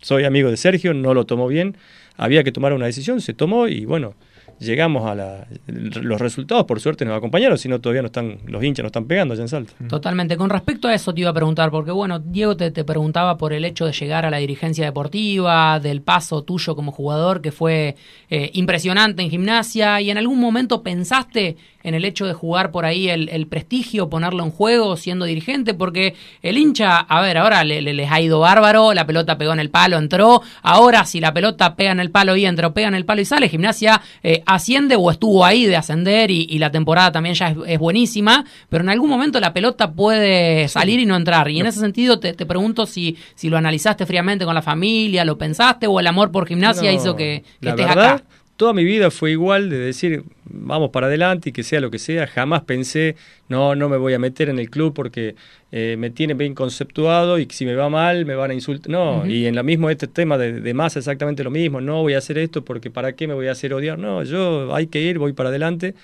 [0.00, 1.76] soy amigo de Sergio, no lo tomó bien,
[2.16, 4.14] había que tomar una decisión, se tomó y bueno,
[4.58, 8.62] llegamos a la, los resultados, por suerte nos acompañaron, si no todavía no están, los
[8.62, 9.72] hinchas no están pegando allá en Salta.
[9.88, 10.36] Totalmente.
[10.36, 13.52] Con respecto a eso te iba a preguntar, porque bueno, Diego te, te, preguntaba por
[13.52, 17.96] el hecho de llegar a la dirigencia deportiva, del paso tuyo como jugador, que fue
[18.30, 22.84] eh, impresionante en gimnasia, y en algún momento pensaste en el hecho de jugar por
[22.84, 27.64] ahí el, el, prestigio, ponerlo en juego siendo dirigente, porque el hincha, a ver, ahora
[27.64, 31.20] le, le, les ha ido bárbaro, la pelota pegó en el palo, entró, ahora si
[31.20, 33.48] la pelota pega en el palo y entra, o pega en el palo y sale,
[33.48, 37.56] gimnasia eh, asciende o estuvo ahí de ascender y, y la temporada también ya es,
[37.66, 41.66] es, buenísima, pero en algún momento la pelota puede salir y no entrar, y en
[41.66, 45.86] ese sentido te, te pregunto si, si lo analizaste fríamente con la familia, lo pensaste,
[45.86, 48.24] o el amor por gimnasia no, hizo que, que estés verdad, acá
[48.58, 52.00] toda mi vida fue igual de decir, vamos para adelante y que sea lo que
[52.00, 52.26] sea.
[52.26, 53.14] Jamás pensé,
[53.48, 55.36] no, no me voy a meter en el club porque
[55.70, 58.90] eh, me tiene bien conceptuado y si me va mal me van a insultar.
[58.90, 59.30] No, uh -huh.
[59.30, 61.80] y en la mismo este tema de, de más exactamente lo mismo.
[61.80, 63.96] No voy a hacer esto porque para qué me voy a hacer odiar.
[63.96, 65.94] No, yo hay que ir, voy para adelante.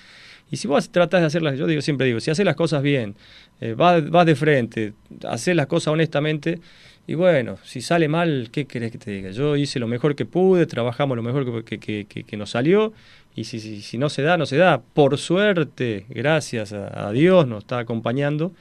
[0.49, 3.17] Y si vos tratás de hacerlas, yo digo, siempre digo, si haces las cosas bien,
[3.61, 4.93] eh, vas, vas de frente,
[5.27, 6.61] haces las cosas honestamente,
[7.07, 9.31] y bueno, si sale mal, ¿qué querés que te diga?
[9.31, 12.93] Yo hice lo mejor que pude, trabajamos lo mejor que, que, que, que nos salió,
[13.37, 14.81] y si, si, si, no se da, no se da.
[14.81, 18.53] Por suerte, gracias a, Dios, nos está acompañando.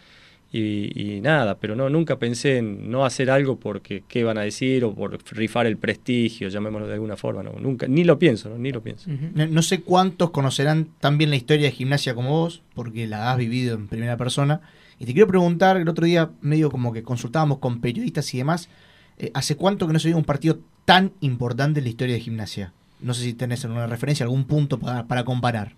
[0.52, 4.42] Y, y, nada, pero no, nunca pensé en no hacer algo porque qué van a
[4.42, 8.50] decir o por rifar el prestigio, llamémoslo de alguna forma, no, nunca, ni lo pienso,
[8.50, 9.10] no, ni lo pienso.
[9.34, 13.32] No, no, sé cuántos conocerán tan bien la historia de gimnasia como vos, porque la
[13.32, 14.62] has vivido en primera persona,
[15.04, 18.70] y te quiero preguntar, el otro día medio como que consultábamos con periodistas y demás,
[19.18, 22.22] eh, ¿hace cuánto que no se vive un partido tan importante en la historia de
[22.22, 22.72] gimnasia?
[23.02, 25.74] No sé si tenés alguna referencia, algún punto para, para comparar.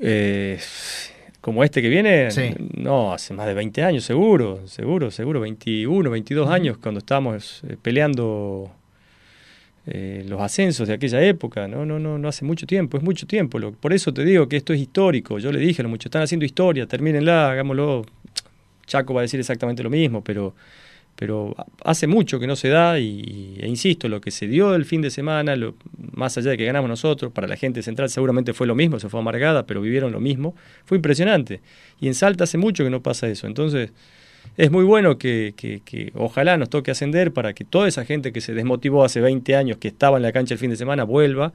[0.00, 0.58] Eh,
[1.40, 2.52] como este que viene, sí.
[2.74, 6.52] no, hace más de 20 años, seguro, seguro, seguro, 21, 22 uh -huh.
[6.52, 8.72] años cuando estábamos eh, peleando
[9.86, 13.26] eh, los ascensos de aquella época, no, no, no, no hace mucho tiempo, es mucho
[13.26, 15.90] tiempo, lo, por eso te digo que esto es histórico, yo le dije a los
[15.90, 18.06] muchachos, están haciendo historia, termínenla, hagámoslo,
[18.86, 20.54] Chaco va a decir exactamente lo mismo, pero
[21.16, 24.84] pero hace mucho que no se da y, e insisto, lo que se dio el
[24.84, 25.54] fin de semana,
[26.12, 29.08] más allá de que ganamos nosotros, para la gente central seguramente fue lo mismo, se
[29.08, 31.60] fue amargada, pero vivieron lo mismo, fue impresionante.
[32.00, 33.92] Y en Salta hace mucho que no pasa eso, entonces
[34.56, 38.32] es muy bueno que, que, que ojalá nos toque ascender para que toda esa gente
[38.32, 41.04] que se desmotivó hace 20 años, que estaba en la cancha el fin de semana,
[41.04, 41.52] vuelva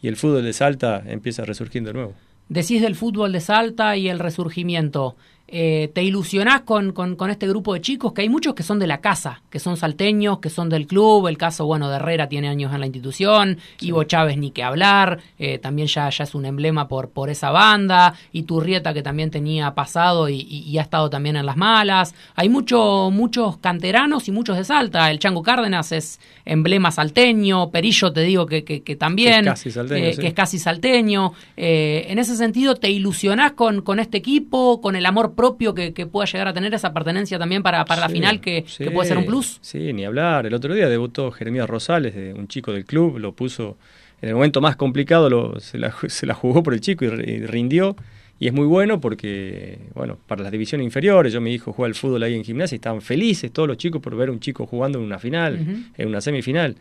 [0.00, 2.14] y el fútbol de Salta empiece a resurgir de nuevo.
[2.48, 5.16] Decís del fútbol de Salta y el resurgimiento
[5.50, 8.78] eh, te ilusionás con, con, con, este grupo de chicos, que hay muchos que son
[8.78, 12.28] de la casa, que son salteños, que son del club, el caso, bueno, de Herrera
[12.28, 13.88] tiene años en la institución, sí.
[13.88, 17.50] Ivo Chávez ni que hablar, eh, también ya, ya es un emblema por, por esa
[17.50, 21.56] banda, y Turrieta que también tenía pasado y, y, y, ha estado también en las
[21.56, 27.70] malas, hay mucho, muchos canteranos y muchos de Salta, el Chango Cárdenas es emblema salteño,
[27.70, 30.20] Perillo te digo que, que, que también, que es casi salteño, eh, sí.
[30.20, 31.32] que es casi salteño.
[31.56, 36.04] en ese sentido, ¿te ilusionás con, con este equipo, con el amor propio que, que,
[36.04, 38.90] pueda llegar a tener esa pertenencia también para, para sí, la final, que, sí, que,
[38.90, 39.58] puede ser un plus.
[39.60, 40.46] Sí, ni hablar.
[40.46, 43.76] El otro día debutó Jeremías Rosales, un chico del club, lo puso
[44.20, 47.08] en el momento más complicado, lo, se, la, se, la, jugó por el chico y,
[47.08, 47.94] y, rindió.
[48.40, 51.94] Y es muy bueno porque, bueno, para las divisiones inferiores, yo mi hijo juega al
[51.94, 54.98] fútbol ahí en gimnasia y estaban felices todos los chicos por ver un chico jugando
[54.98, 55.84] en una final, uh -huh.
[55.98, 56.74] en una semifinal.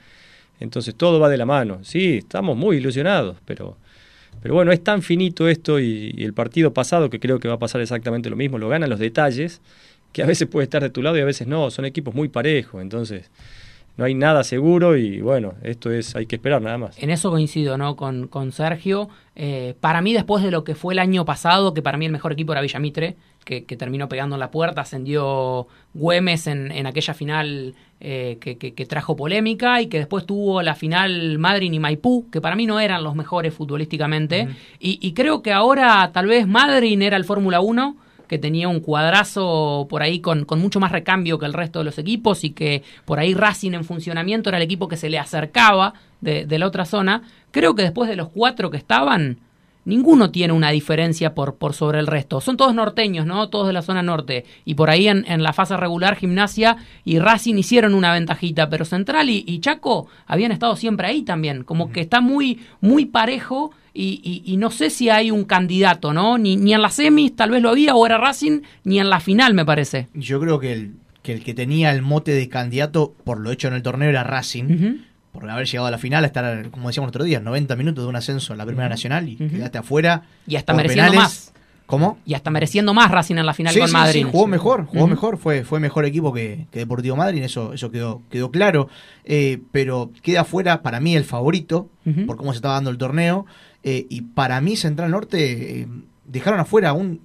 [0.60, 1.80] Entonces todo va de la mano.
[1.84, 3.78] Sí, estamos muy ilusionados, pero
[4.41, 7.56] pero bueno, es tan finito esto y, y, el partido pasado, que creo que va
[7.56, 9.62] a pasar exactamente lo mismo, lo ganan los detalles,
[10.12, 12.30] que a veces puede estar de tu lado y a veces no, son equipos muy
[12.30, 13.30] parejos, entonces
[13.97, 17.02] no hay nada seguro y bueno, esto es, hay que esperar nada más.
[17.02, 17.95] En eso coincido, ¿no?
[17.95, 19.10] Con, con Sergio.
[19.36, 22.12] Eh, para mí, después de lo que fue el año pasado, que para mí el
[22.12, 23.15] mejor equipo era Villamitre,
[23.48, 28.58] que, que terminó pegando en la puerta, ascendió Güemes en, en aquella final eh, que,
[28.58, 32.58] que, que, trajo polémica y que después tuvo la final Madrid y Maipú, que para
[32.58, 34.44] mí no eran los mejores futbolísticamente.
[34.44, 34.56] Uh -huh.
[34.82, 37.96] y, y, creo que ahora tal vez Madrid era el Fórmula 1
[38.28, 41.86] que tenía un cuadrazo por ahí con, con, mucho más recambio que el resto de
[41.86, 45.18] los equipos y que por ahí Racing en funcionamiento era el equipo que se le
[45.18, 47.22] acercaba de, de la otra zona.
[47.52, 49.38] Creo que después de los cuatro que estaban,
[49.88, 52.41] ninguno tiene una diferencia por, por sobre el resto.
[52.41, 53.50] Son todos norteños, ¿no?
[53.50, 54.45] Todos de la zona norte.
[54.65, 58.84] Y por ahí en, en la fase regular, Gimnasia y Racing hicieron una ventajita, pero
[58.86, 61.63] Central y, y Chaco habían estado siempre ahí también.
[61.63, 63.71] Como que está muy, muy parejo.
[63.93, 66.38] Y, y, y, no sé si hay un candidato, ¿no?
[66.38, 69.19] Ni, ni en las semis tal vez lo había o era Racing, ni en la
[69.19, 70.08] final me parece.
[70.13, 70.91] Yo creo que el
[71.23, 74.23] que, el que tenía el mote de candidato por lo hecho en el torneo era
[74.23, 74.65] Racing.
[74.65, 75.08] Uh -huh
[75.39, 78.10] por haber llegado a la final, estar, como decíamos el otro día, 90 minutos de
[78.10, 78.89] un ascenso en la Primera.
[78.89, 79.50] Nacional y uh -huh.
[79.52, 80.23] quedaste afuera.
[80.47, 81.30] Y hasta mereciendo penales.
[81.30, 81.54] más.
[81.86, 82.17] ¿Cómo?
[82.26, 84.23] Y hasta mereciendo más Racing en la final Sí, con sí, Madrid.
[84.26, 87.89] sí, jugó mejor, jugó mejor, fue, fue mejor equipo que, que Deportivo Madrid, eso, eso
[87.91, 88.89] quedó, quedó claro.
[89.23, 91.89] Eh, pero queda fuera para mí el favorito,
[92.26, 93.45] por cómo se estaba dando el torneo.
[93.84, 95.88] eh, y para mí, Central Norte eh,
[96.26, 97.21] dejaron afuera a un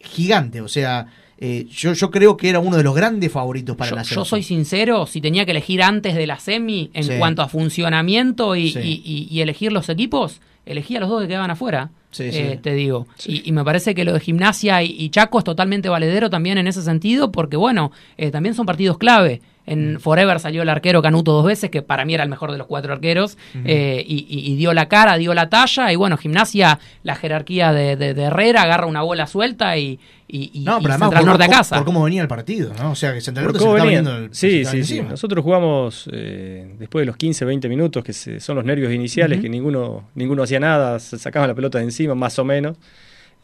[0.00, 0.62] gigante.
[0.62, 3.96] O sea, eh, yo, yo creo que era uno de los grandes favoritos para Yo,
[3.96, 4.58] la yo soy selección.
[4.58, 7.12] sincero, si tenía que elegir antes de la semi en Sí.
[7.18, 8.78] cuanto a funcionamiento y, Sí.
[8.82, 11.90] y- y- y elegir los equipos, elegí a los dos que quedaban afuera.
[12.10, 12.38] Sí, sí.
[12.38, 13.06] eh, te digo.
[13.26, 16.66] Y, me parece que lo de gimnasia y, y Chaco es totalmente valedero también en
[16.66, 19.42] ese sentido, porque bueno, eh, también son partidos clave.
[19.66, 19.70] Mm.
[19.72, 22.58] En Forever salió el arquero Canuto dos veces, que para mí era el mejor de
[22.58, 26.16] los cuatro arqueros, eh, y, y- y dio la cara, dio la talla, y bueno,
[26.16, 29.98] gimnasia, la jerarquía de, de- de Herrera, agarra una bola suelta y,
[30.28, 31.76] y, y- No, y pero además Central por, Norte a casa.
[31.76, 32.92] por cómo venía el partido, ¿no?
[32.92, 33.84] O sea, que Central Norte se venía.
[33.90, 35.02] viendo el Sí, se sí, sí.
[35.02, 39.40] Nosotros jugamos eh, después de los 15, 20 minutos, que se- son los nervios iniciales,
[39.40, 42.76] que ninguno, ninguno hacía nada, se sacaban la pelota de encima, más o menos.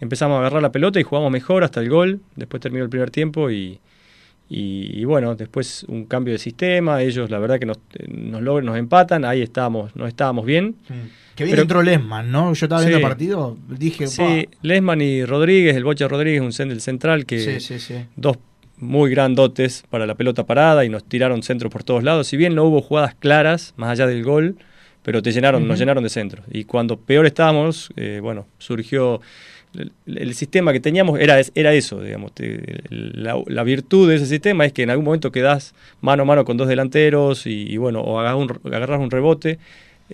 [0.01, 2.21] Empezamos a agarrar la pelota y jugamos mejor hasta el gol.
[2.37, 3.79] Después terminó el primer tiempo y,
[4.55, 7.01] y, y bueno, después un cambio de sistema.
[7.03, 9.25] Ellos, la verdad, que nos, nos logran, nos empatan.
[9.25, 10.77] Ahí estábamos, no estábamos bien.
[10.89, 11.35] Mm.
[11.35, 12.53] Que bien entró Lesman, ¿no?
[12.53, 13.03] Yo estaba viendo Sí.
[13.03, 17.39] el partido, dije, Sí, Lesman y Rodríguez, el Bocha Rodríguez, un cen- del central que
[17.41, 17.95] sí, sí, sí.
[18.17, 18.37] dos
[18.77, 22.27] muy grandotes para la pelota parada y nos tiraron centros por todos lados.
[22.27, 24.57] Si bien no hubo jugadas claras, más allá del gol,
[25.03, 26.45] pero te llenaron, nos llenaron de centros.
[26.51, 29.21] Y cuando peor estábamos, eh, bueno, surgió
[29.75, 32.33] el, el sistema que teníamos era, era eso, digamos.
[32.91, 36.57] la, virtud de ese sistema es que en algún momento quedás mano a mano con
[36.57, 39.59] dos delanteros y, bueno, o agarras un, agarrás un rebote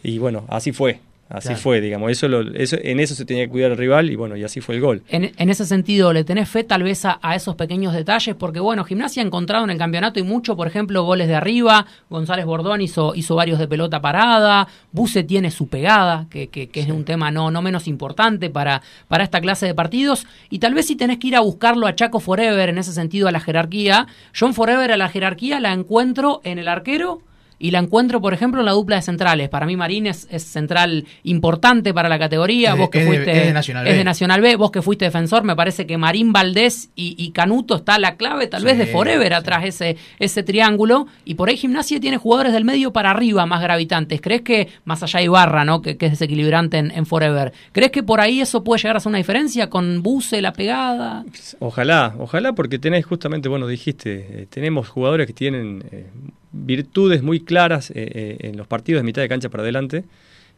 [0.03, 1.01] y bueno, así fue.
[1.31, 1.61] Así Claro.
[1.63, 2.11] fue, digamos.
[2.11, 4.63] Eso, lo- eso En eso se tenía que cuidar el rival y bueno, y así
[4.63, 5.03] fue el gol.
[5.09, 8.35] En, en ese sentido, ¿le tenés fe tal vez a, a esos pequeños detalles?
[8.35, 11.85] Porque, bueno, Gimnasia ha encontrado en el campeonato y mucho, por ejemplo, goles de arriba.
[12.09, 14.69] González Bordón hizo, hizo varios de pelota parada.
[14.93, 18.81] Buse tiene su pegada, que, que- que es un tema no, no menos importante para,
[19.09, 20.27] para esta clase de partidos.
[20.49, 23.29] Y tal vez si tenés que ir a buscarlo a Chaco Forever, en ese sentido,
[23.29, 24.07] a la jerarquía.
[24.39, 27.21] John Forever a la jerarquía la encuentro en el arquero.
[27.59, 29.49] Y la encuentro, por ejemplo, en la dupla de centrales.
[29.49, 32.71] Para mí, Marín es, es central importante para la categoría.
[32.71, 33.33] Es de- Vos que es de- fuiste.
[33.41, 33.99] es de Nacional es B.
[33.99, 37.77] de Nacional B, vos que fuiste defensor, me parece que Marín Valdés y, y Canuto
[37.77, 39.35] está la clave, tal Sí, vez de Forever sí.
[39.35, 41.07] atrás ese, ese triángulo.
[41.25, 44.21] Y por ahí Gimnasia tiene jugadores del medio para arriba más gravitantes.
[44.21, 45.83] ¿Crees que, más allá de Ibarra, ¿no?
[45.83, 49.01] que, que es desequilibrante en, en Forever, ¿crees que por ahí eso puede llegar a
[49.01, 51.25] ser una diferencia con Buse, la pegada?
[51.59, 56.07] Ojalá, ojalá porque tenés justamente, bueno, dijiste, eh, tenemos jugadores que tienen eh,
[56.53, 60.05] virtudes muy claras eh, eh, en los partidos de mitad de cancha para adelante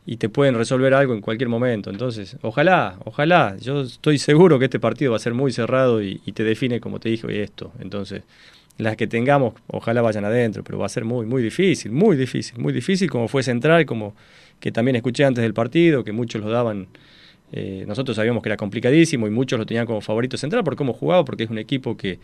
[0.07, 1.91] y te pueden resolver algo en cualquier momento.
[1.91, 6.19] Entonces, ojalá, ojalá, yo estoy seguro que este partido va a ser muy cerrado y,
[6.19, 7.73] te define, como te dije, esto.
[7.81, 8.23] Entonces,
[8.79, 12.59] las que tengamos, ojalá vayan adentro, pero va a ser muy, muy difícil, muy difícil,
[12.59, 14.15] muy difícil, como fue Central, como
[14.59, 16.89] que también escuché antes del partido, que muchos lo daban
[17.53, 20.93] eh, nosotros sabíamos que era complicadísimo y muchos lo tenían como favorito central por cómo
[20.93, 22.19] jugaba, porque es un equipo que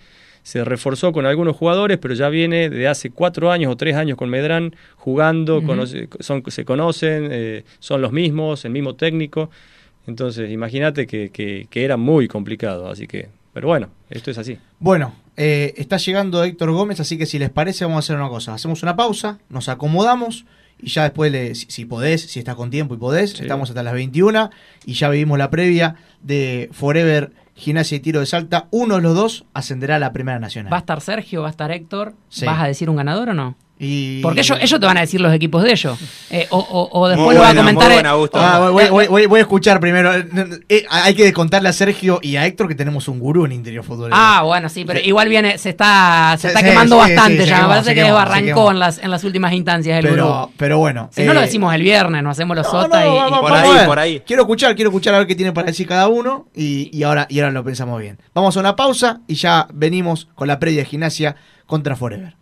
[0.46, 4.16] se reforzó con algunos jugadores, pero ya viene de hace cuatro años o tres años
[4.16, 9.50] con Medrán jugando, conoce- son, se conocen, eh, son los mismos, el mismo técnico.
[10.06, 14.56] Entonces, imagínate que, que, que era muy complicado, así que, pero bueno, esto es así.
[14.78, 18.28] Bueno, eh, está llegando Héctor Gómez, así que si les parece vamos a hacer una
[18.28, 18.54] cosa.
[18.54, 20.44] Hacemos una pausa, nos acomodamos
[20.80, 23.42] y ya después, le- si, si podés, si estás con tiempo y podés, Sí.
[23.42, 24.50] estamos hasta las 21
[24.84, 28.68] y ya vivimos la previa de Forever Gimnasia y Tiro de Salta.
[28.70, 30.72] Uno de los dos ascenderá a la Primera Nacional.
[30.72, 31.40] ¿Va a estar Sergio?
[31.42, 32.14] ¿Va a estar Héctor?
[32.28, 32.44] Sí.
[32.44, 33.56] ¿Vas a decir un ganador o no?
[33.78, 34.22] Y...
[34.22, 35.98] Porque ellos, ellos te van a decir los equipos de ellos.
[36.30, 37.74] Eh, o, o- o después Muy lo va a comentar.
[37.84, 38.38] muy eh, buena, Augusto.
[38.40, 40.12] Ah, voy, voy- voy- voy a escuchar primero.
[40.68, 43.84] Eh, hay que contarle a Sergio y a Héctor que tenemos un gurú en interior
[43.84, 44.16] futbolero.
[44.18, 47.56] Ah, bueno, sí, pero igual viene, se está, se está sí, quemando sí, bastante ya.
[47.56, 48.70] quemó, me parece que quemó, se arrancó quemó.
[48.70, 50.52] en las, en las últimas instancias el pero, grupo.
[50.56, 51.10] pero bueno.
[51.12, 53.42] Si no lo decimos el viernes, nos hacemos los No, sota no, y, vamos, y-
[53.42, 54.20] Por vamos ahí, por ahí.
[54.26, 57.26] Quiero escuchar, quiero escuchar a ver qué tiene para decir cada uno y, y ahora,
[57.28, 58.18] y ahora lo pensamos bien.
[58.32, 61.36] Vamos a una pausa y ya venimos con la previa de gimnasia
[61.66, 62.36] contra Forever.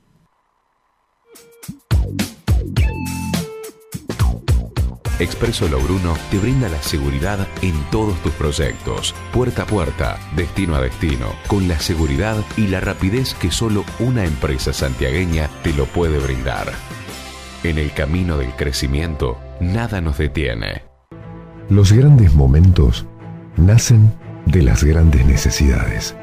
[5.20, 10.80] Expreso Logruno te brinda la seguridad en todos tus proyectos, puerta a puerta, destino a
[10.80, 16.18] destino, con la seguridad y la rapidez que solo una empresa santiagueña te lo puede
[16.18, 16.72] brindar.
[17.62, 20.82] En el camino del crecimiento, nada nos detiene.
[21.70, 23.06] Los grandes momentos
[23.56, 24.12] nacen
[24.46, 26.16] de las grandes necesidades.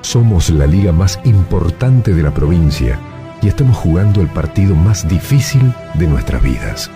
[0.00, 2.98] Somos la liga más importante de la provincia
[3.42, 6.90] y estamos jugando el partido más difícil de nuestras vidas.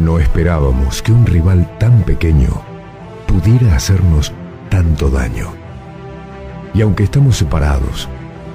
[0.00, 2.62] No esperábamos que un rival tan pequeño
[3.26, 4.32] pudiera hacernos
[4.70, 5.52] tanto daño.
[6.72, 8.08] Y aunque estamos separados,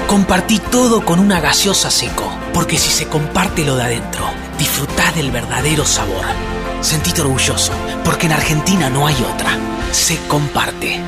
[0.08, 4.26] Compartí todo con una gaseosa seco, porque si se comparte lo de adentro,
[4.58, 6.26] disfrutá del verdadero sabor.
[6.82, 9.58] Sentite orgulloso, porque en Argentina no hay otra.
[9.92, 11.00] Se comparte.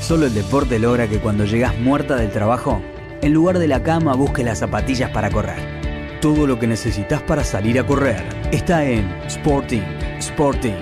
[0.00, 2.82] Solo el deporte logra que cuando llegas muerta del trabajo,
[3.22, 6.20] en lugar de la cama busques las zapatillas para correr.
[6.20, 9.80] Todo lo que necesitas para salir a correr está en Sporting.
[10.18, 10.74] Sporting.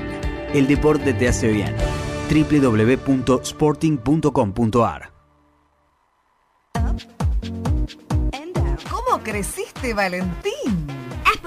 [0.52, 1.72] El deporte te hace bien.
[2.30, 5.10] www.sporting.com.ar
[8.90, 10.79] ¿Cómo creciste, Valentín?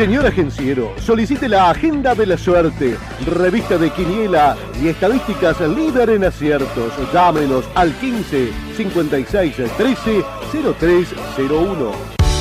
[0.00, 6.24] Señor agenciero, solicite la Agenda de la Suerte, revista de Quiniela y estadísticas líder en
[6.24, 6.90] aciertos.
[7.12, 10.24] Llámenos al 15 56 13
[10.80, 11.92] 0301.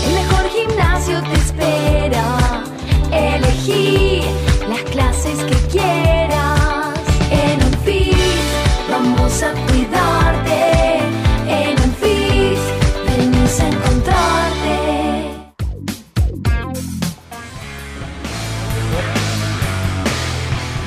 [0.05, 2.63] El mejor gimnasio te espera.
[3.11, 4.21] Elegí
[4.69, 6.93] las clases que quieras.
[7.29, 8.15] En Unfit
[8.89, 9.68] vamos a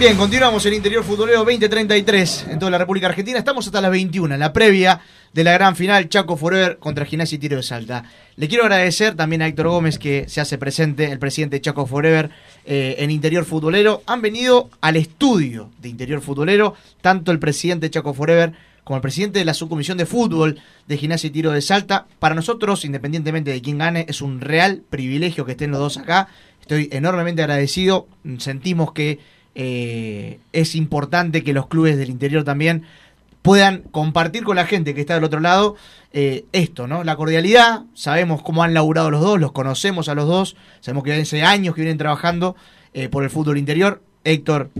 [0.02, 3.38] Bien, continuamos en Interior Futbolero 2033 en toda la República Argentina.
[3.38, 5.00] Estamos hasta las 21, en la previa
[5.32, 8.02] de la gran final Chaco Forever contra Gimnasia y Tiro de Salta.
[8.34, 11.86] Le quiero agradecer también a Héctor Gómez que se hace presente, el presidente de Chaco
[11.86, 12.30] Forever
[12.64, 14.02] eh, en Interior Futbolero.
[14.06, 19.02] Han venido al estudio de Interior Futbolero, tanto el presidente de Chaco Forever como el
[19.02, 22.06] presidente de la subcomisión de fútbol de Gimnasia y Tiro de Salta.
[22.18, 26.26] Para nosotros, independientemente de quién gane, es un real privilegio que estén los dos acá.
[26.60, 28.08] Estoy enormemente agradecido.
[28.38, 29.20] Sentimos que
[29.54, 32.84] eh, es importante que los clubes del interior también
[33.42, 35.76] puedan compartir con la gente que está del otro lado
[36.12, 37.04] eh, esto, ¿no?
[37.04, 41.12] La cordialidad, sabemos cómo han laburado los dos, los conocemos a los dos, sabemos que
[41.12, 42.56] hace años que vienen trabajando
[42.94, 44.70] eh, por el fútbol interior, Héctor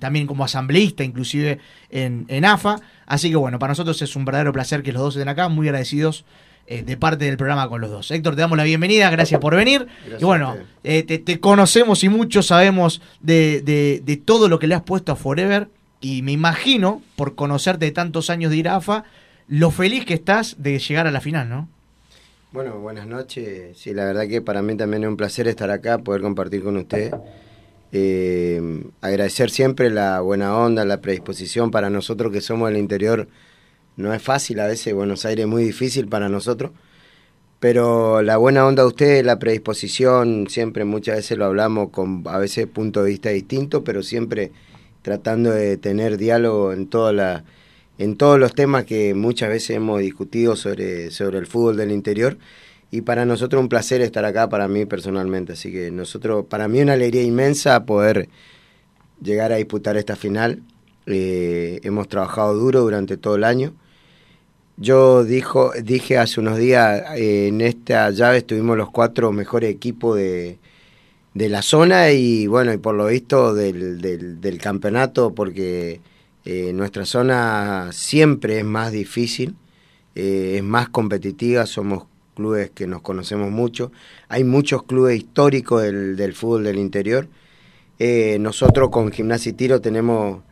[0.00, 4.52] también como asambleísta inclusive en, en, AFA, así que bueno, para nosotros es un verdadero
[4.52, 6.24] placer que los dos estén acá, muy agradecidos
[6.66, 8.10] de parte del programa con los dos.
[8.10, 9.86] Héctor, te damos la bienvenida, gracias por venir.
[10.00, 14.66] Gracias y bueno, te, te, conocemos y mucho sabemos de, de, de todo lo que
[14.66, 15.68] le has puesto a Forever
[16.02, 19.04] y me imagino, por conocerte de tantos años de IRAFA,
[19.48, 21.68] lo feliz que estás de llegar a la final, ¿no?
[22.52, 23.78] Bueno, buenas noches.
[23.78, 26.76] Sí, la verdad que para mí también es un placer estar acá, poder compartir con
[26.76, 27.14] usted.
[27.92, 33.28] Eh, agradecer siempre la buena onda, la predisposición para nosotros que somos del interior.
[33.96, 36.72] No es fácil, a veces Buenos Aires es muy difícil para nosotros,
[37.60, 42.38] pero la buena onda de usted, la predisposición, siempre muchas veces lo hablamos con a
[42.38, 44.52] veces puntos de vista distintos, pero siempre
[45.02, 47.44] tratando de tener diálogo en toda la
[47.98, 52.38] en todos los temas que muchas veces hemos discutido sobre, sobre el fútbol del interior.
[52.90, 55.52] Y para nosotros un placer estar acá para mí personalmente.
[55.52, 58.28] Así que nosotros para mí una alegría inmensa poder
[59.22, 60.62] llegar a disputar esta final
[61.06, 63.74] eh, hemos trabajado duro durante todo el año
[64.76, 70.16] yo dijo dije hace unos días eh, en esta llave estuvimos los cuatro mejores equipos
[70.16, 70.58] de,
[71.34, 76.00] de la zona y bueno, y por lo visto del, del, campeonato, porque
[76.44, 79.56] eh, nuestra zona siempre es más difícil,
[80.14, 83.92] es más competitiva, somos clubes que nos conocemos mucho,
[84.28, 87.28] hay muchos clubes históricos del, del fútbol del interior.
[88.40, 90.42] Nosotros con Gimnasia y Tiro tenemos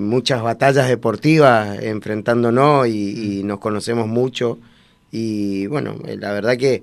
[0.00, 4.58] muchas batallas deportivas enfrentándonos y, y nos conocemos mucho
[5.12, 6.82] y bueno, la verdad que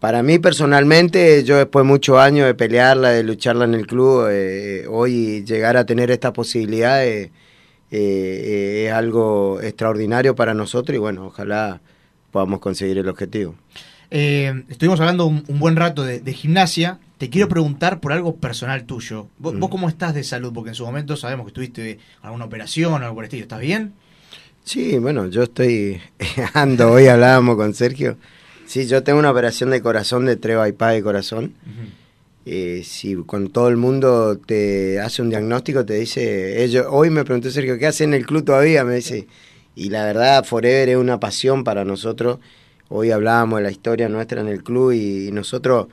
[0.00, 4.28] para mí personalmente, yo después de muchos años de pelearla, de lucharla en el club,
[4.30, 7.30] eh, hoy llegar a tener esta posibilidad eh,
[7.90, 11.82] eh, es algo extraordinario para nosotros y bueno, ojalá
[12.30, 13.54] podamos conseguir el objetivo.
[14.10, 16.98] Eh, estuvimos hablando un, un buen rato de, de gimnasia.
[17.20, 19.26] Te quiero preguntar por algo personal tuyo.
[19.38, 19.60] ¿Vos, Mm.
[19.60, 20.54] vos cómo estás de salud?
[20.54, 23.42] Porque en su momento sabemos que tuviste alguna operación o algo por el estilo.
[23.42, 23.92] ¿Estás bien?
[24.64, 26.00] Sí, bueno, yo estoy
[26.54, 28.16] ando, hoy hablábamos con Sergio.
[28.64, 31.52] Sí, yo tengo una operación de corazón, de tres bypass de corazón.
[32.46, 37.22] Eh, si con todo el mundo te hace un diagnóstico, te dice, ellos, hoy me
[37.24, 38.82] preguntó Sergio, ¿qué hace en el club todavía?
[38.82, 39.26] Me dice,
[39.74, 42.38] y la verdad, Forever es una pasión para nosotros.
[42.88, 45.88] Hoy hablábamos de la historia nuestra en el club y, y nosotros,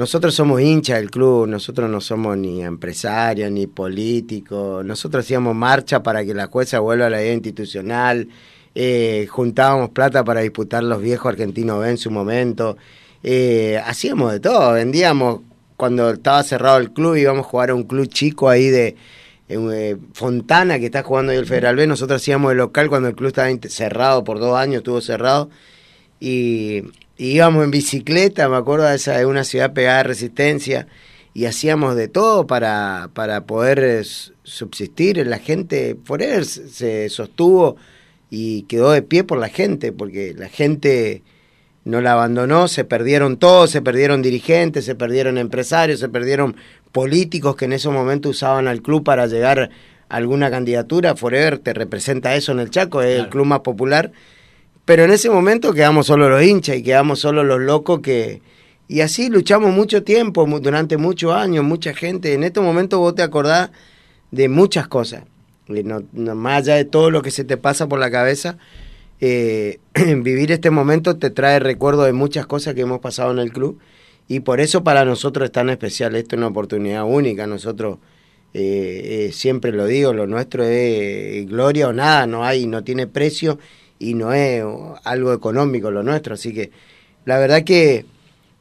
[0.00, 6.02] nosotros somos hinchas del club, nosotros no somos ni empresarios ni políticos, nosotros hacíamos marcha
[6.02, 8.26] para que la jueza vuelva a la vida institucional,
[8.74, 12.78] eh, juntábamos plata para disputar los viejos argentinos B en su momento,
[13.22, 15.40] eh, hacíamos de todo, vendíamos
[15.76, 18.96] cuando estaba cerrado el club íbamos a jugar a un club chico ahí de
[19.50, 23.14] eh, Fontana que está jugando ahí el Federal B, nosotros hacíamos el local cuando el
[23.14, 25.50] club estaba cerrado por dos años, estuvo cerrado.
[26.20, 26.84] Y,
[27.20, 30.86] y íbamos en bicicleta, me acuerdo de esa de una ciudad pegada a Resistencia
[31.34, 34.04] y hacíamos de todo para, para poder eh,
[34.42, 35.26] subsistir.
[35.26, 37.76] La gente, Forever se se sostuvo
[38.30, 41.22] y quedó de pie por la gente, porque la gente
[41.84, 46.56] no la abandonó, se perdieron todos, se perdieron dirigentes, se perdieron empresarios, se perdieron
[46.90, 49.68] políticos que en ese momento usaban al club para llegar
[50.08, 51.16] a alguna candidatura.
[51.16, 54.10] Forever te representa eso en el Chaco, es el club más popular.
[54.84, 58.40] Pero en ese momento quedamos solo los hinchas y quedamos solo los locos que...
[58.88, 62.32] Y así luchamos mucho tiempo, durante muchos años, mucha gente.
[62.34, 63.70] En este momento vos te acordás
[64.32, 65.22] de muchas cosas.
[65.68, 68.58] Y no- no- más allá de todo lo que se te pasa por la cabeza,
[69.20, 73.52] eh, vivir este momento te trae recuerdo de muchas cosas que hemos pasado en el
[73.52, 73.78] club.
[74.26, 76.16] Y por eso para nosotros es tan especial.
[76.16, 77.46] Esto es una oportunidad única.
[77.46, 77.98] Nosotros
[78.54, 83.06] eh, eh, siempre lo digo, lo nuestro es gloria o nada, no hay, no tiene
[83.06, 83.58] precio
[84.00, 84.64] y no es
[85.04, 86.34] algo económico lo nuestro.
[86.34, 86.72] Así que
[87.26, 88.06] la verdad que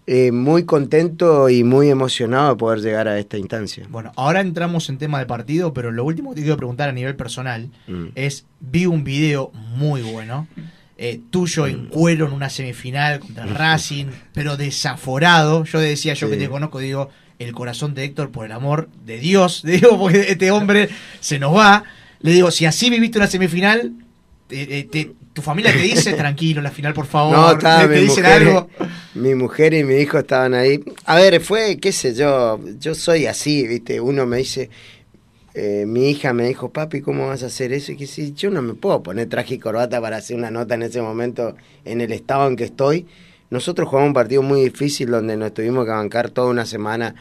[0.05, 3.85] eh, muy contento y muy emocionado de poder llegar a esta instancia.
[3.89, 6.91] Bueno, ahora entramos en tema de partido, pero lo último que te quiero preguntar a
[6.93, 8.05] nivel personal Mm.
[8.15, 10.47] es, vi un video muy bueno,
[10.97, 11.89] eh, tuyo en Mm.
[11.89, 15.63] cuero en una semifinal contra Racing, pero desaforado.
[15.65, 19.17] Yo decía, yo que te conozco, digo, el corazón de Héctor, por el amor de
[19.19, 20.89] Dios, digo, porque este hombre
[21.21, 21.83] se nos va.
[22.21, 23.93] Le digo, si así viviste una semifinal,
[24.47, 27.37] te- te- tu familia te dice, tranquilo, la final, por favor.
[27.37, 28.69] No, estaba te, dicen mujer, algo.
[29.15, 30.83] mi mujer y mi hijo estaban ahí.
[31.05, 33.99] A ver, fue, qué sé yo, yo soy así, ¿viste?
[34.01, 34.69] Uno me dice,
[35.53, 37.91] eh, mi hija me dijo, papi, ¿cómo vas a hacer eso?
[37.91, 40.75] Y que si yo no me puedo poner traje y corbata para hacer una nota
[40.75, 41.55] en ese momento
[41.85, 43.07] en el estado en que estoy.
[43.49, 47.15] Nosotros jugamos un partido muy difícil donde nos tuvimos que bancar toda una semana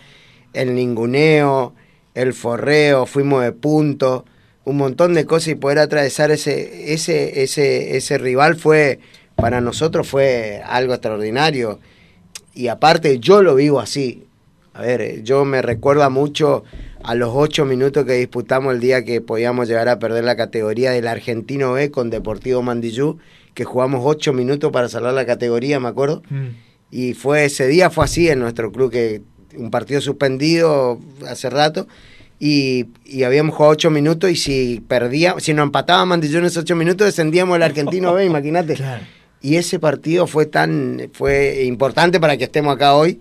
[0.52, 1.74] el ninguneo,
[2.14, 4.24] el forreo, fuimos de punto,
[4.68, 9.00] un montón de cosas y poder atravesar ese, ese, ese, ese rival fue,
[9.34, 11.80] para nosotros fue algo extraordinario.
[12.52, 14.24] Y aparte yo lo vivo así.
[14.74, 16.64] A ver, yo me recuerda mucho
[17.02, 20.90] a los ocho minutos que disputamos el día que podíamos llegar a perder la categoría
[20.90, 23.18] del Argentino B con Deportivo Mandillú,
[23.54, 26.22] que jugamos ocho minutos para salvar la categoría, me acuerdo.
[26.90, 29.22] Y fue ese día fue así en nuestro club, que
[29.56, 31.88] un partido suspendido hace rato.
[32.40, 36.62] Y, y habíamos jugado ocho minutos y si perdíamos, si nos empataba Mandillú en esos
[36.62, 38.76] ocho minutos, descendíamos el Argentino B, imagínate.
[39.40, 43.20] Y ese partido fue tan, fue importante para que estemos acá hoy.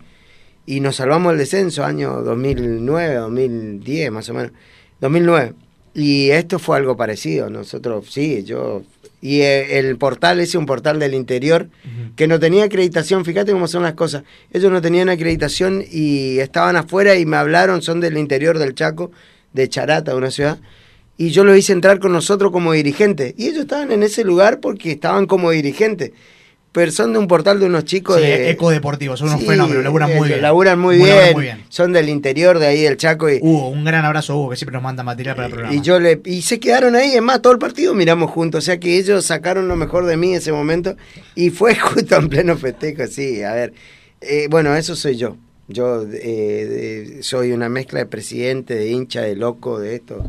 [0.66, 4.52] Y nos salvamos el descenso, año 2009, 2010 más o menos.
[5.00, 5.54] 2009.
[5.94, 7.50] Y esto fue algo parecido.
[7.50, 8.84] Nosotros, sí, yo...
[9.22, 11.70] Y eh, el portal ese, un portal del interior,
[12.16, 14.24] que no tenía acreditación, fíjate cómo son las cosas.
[14.54, 19.12] Ellos no tenían acreditación y estaban afuera y me hablaron, son del interior del Chaco,
[19.54, 20.60] de Charata, una ciudad.
[21.18, 23.34] Y yo los hice entrar con nosotros como dirigentes.
[23.38, 26.12] Y ellos estaban en ese lugar porque estaban como dirigentes.
[26.78, 28.52] Pero son de un portal de unos chicos Sí, de...
[28.52, 30.42] Eco Deportivo, son unos Sí, fenómenos, laburan muy eh, bien.
[30.44, 31.64] Laburan muy Laburan bien, muy bien.
[31.70, 33.32] Son del interior de ahí del Chaco.
[33.32, 35.76] Y, Hugo, un gran abrazo a Hugo, que siempre nos manda material para el programa.
[35.76, 38.62] y yo le y se quedaron ahí, es más, todo el partido miramos juntos, o
[38.62, 40.96] sea que ellos sacaron lo mejor de mí en ese momento
[41.34, 43.74] y fue justo en pleno festejo, sí, a ver,
[44.22, 45.36] eh, bueno, eso soy yo,
[45.68, 50.24] yo eh, soy una mezcla de presidente, de hincha, de loco, de esto,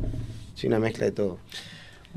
[0.55, 1.41] soy una mezcla de todo.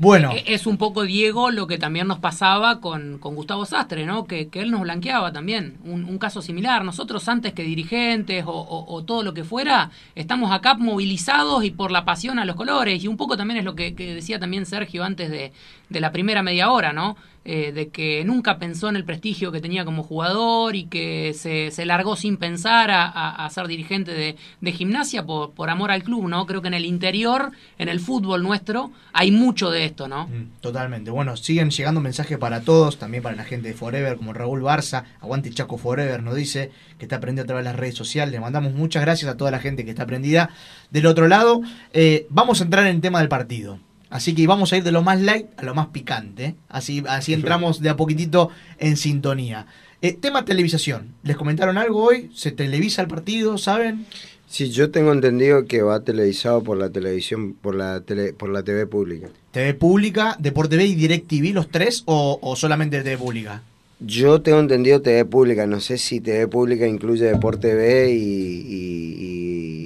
[0.02, 4.04] Bueno, E- Es un poco Diego lo que también nos pasaba con, con Gustavo Sastre,
[4.04, 4.24] ¿no?
[4.26, 5.78] Que, que él nos blanqueaba también.
[5.84, 6.84] Un, un caso similar.
[6.84, 11.90] Nosotros antes que dirigentes o, o- todo lo que fuera, estamos acá movilizados y por
[11.92, 13.02] la pasión a los colores.
[13.04, 15.52] Y un poco también es lo que decía también Sergio antes de,
[15.92, 17.16] de la primera media hora, ¿no?
[17.44, 21.72] eh, de que nunca pensó en el prestigio que tenía como jugador y que se,
[21.72, 26.04] se largó sin pensar a, a- ser dirigente de, de gimnasia por, por amor al
[26.04, 26.46] club, ¿no?
[26.46, 30.28] Creo que en el interior, en el fútbol nuestro, hay mucho de esto, ¿no?
[30.60, 31.10] Totalmente.
[31.10, 35.04] Bueno, siguen llegando mensajes para todos, también para la gente de Forever, como Raúl Barza,
[35.20, 38.30] Aguante Chaco Forever, nos dice que está aprendiendo a través de las redes sociales.
[38.32, 40.50] Le mandamos muchas gracias a toda la gente que está aprendida.
[40.90, 41.60] Del otro lado,
[41.92, 43.80] eh, vamos a entrar en el tema del partido.
[44.12, 46.54] Así que vamos a ir de lo más light a lo más picante.
[46.68, 49.66] Así, así entramos de a poquitito en sintonía.
[50.02, 51.14] Eh, tema televisación.
[51.22, 52.30] ¿Les comentaron algo hoy?
[52.34, 53.56] ¿Se televisa el partido?
[53.56, 54.04] ¿Saben?
[54.48, 58.62] Sí, yo tengo entendido que va televisado por la televisión, por la tele, por la
[58.62, 59.28] TV pública.
[59.50, 63.62] ¿TV Pública, Deporte B y DirecTV los tres o, o solamente TV Pública?
[64.00, 69.16] Yo tengo entendido TV pública, no sé si TV pública incluye Deporte y, y-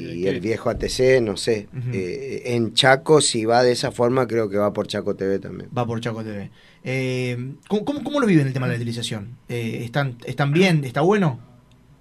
[0.03, 1.69] y el viejo ATC, no sé.
[1.93, 5.71] Eh, en Chaco, si va de esa forma, creo que va por Chaco TV también.
[5.77, 6.51] Va por Chaco TV.
[6.85, 9.37] Eh, ¿cómo, cómo, cómo lo viven el tema de la utilización?
[9.49, 10.85] Eh, ¿están, ¿Están bien?
[10.85, 11.41] ¿Está bueno?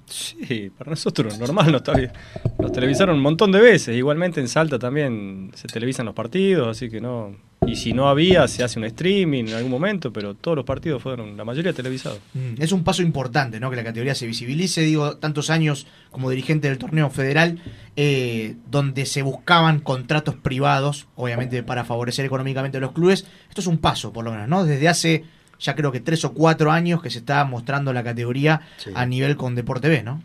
[0.08, 2.12] Sí, para nosotros normal, no está bien.
[2.60, 3.96] Nos televisaron un montón de veces.
[3.96, 7.36] Igualmente en Salta también se televisan los partidos, así que no.
[7.68, 11.02] Y si no había, se hace un streaming en algún momento, pero todos los partidos
[11.02, 12.20] fueron, la mayoría televisados.
[12.34, 13.70] Mm, Es un paso importante, ¿no?
[13.70, 17.60] Que la categoría se visibilice, digo, tantos años como dirigente del torneo federal,
[17.96, 23.26] eh, donde se buscaban contratos privados, obviamente para favorecer económicamente a los clubes.
[23.50, 24.64] Esto es un paso, por lo menos, ¿no?
[24.64, 25.26] Desde hace
[25.60, 28.62] ya creo que tres o cuatro años que se está mostrando la categoría
[28.94, 30.22] a nivel con Deporte B, ¿no?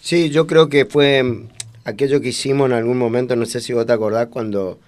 [0.00, 1.48] Sí, yo creo que fue mm,
[1.84, 4.78] aquello que hicimos en algún momento, no sé si vos te acordás, cuando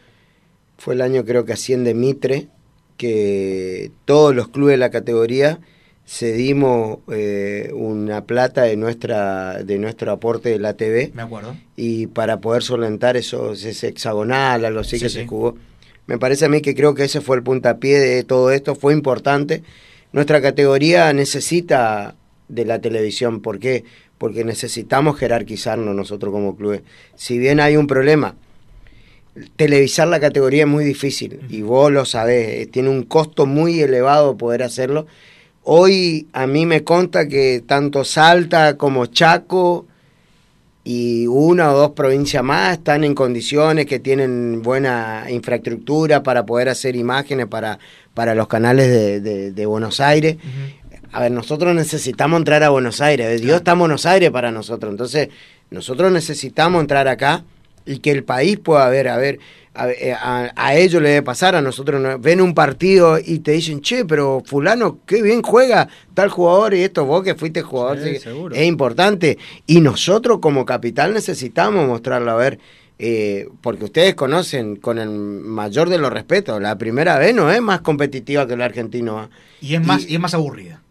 [0.79, 2.49] fue el año creo que asciende Mitre,
[2.97, 5.59] que todos los clubes de la categoría
[6.07, 11.57] cedimos eh, una plata de nuestra de nuestro aporte de la TV Me acuerdo.
[11.77, 15.19] y para poder solventar eso, ese hexagonal, algo así Sí, que sí.
[15.21, 15.57] se jugó.
[16.07, 18.93] Me parece a mí que creo que ese fue el puntapié de todo esto, fue
[18.93, 19.65] importante.
[20.13, 22.15] Nuestra categoría necesita
[22.49, 23.83] de la televisión, ¿por qué?
[24.17, 26.83] Porque necesitamos jerarquizarnos nosotros como clubes.
[27.17, 28.37] Si bien hay un problema,
[29.57, 33.81] televisar la categoría es muy difícil y vos lo sabés, eh, tiene un costo muy
[33.81, 35.07] elevado poder hacerlo.
[35.65, 39.87] Hoy a mí me consta que tanto Salta como Chaco
[40.85, 46.69] y una o dos provincias más están en condiciones que tienen buena infraestructura para poder
[46.69, 47.79] hacer imágenes para,
[48.15, 50.37] para los canales de, de- de Buenos Aires.
[51.13, 54.91] A ver, nosotros necesitamos entrar a Buenos Aires, Dios está en Buenos Aires para nosotros,
[54.93, 55.29] entonces
[55.71, 57.43] nosotros necesitamos entrar acá
[57.87, 59.39] y que el país pueda ver, a ver,
[59.75, 63.39] a, eh, a- a ellos le debe pasar, a nosotros no- ven un partido y
[63.41, 67.63] te dicen, che, pero fulano, qué bien juega tal jugador y esto, vos que fuiste
[67.63, 68.55] jugador, Sí, sí, seguro.
[68.55, 69.39] es importante.
[69.67, 72.59] Y nosotros como capital necesitamos mostrarlo, a ver,
[72.99, 77.61] eh, porque ustedes conocen con el mayor de los respetos, la primera vez no es
[77.61, 79.19] más competitiva que el argentino.
[79.19, 79.29] ¿ah?
[79.61, 80.83] Y es más, y es más aburrida.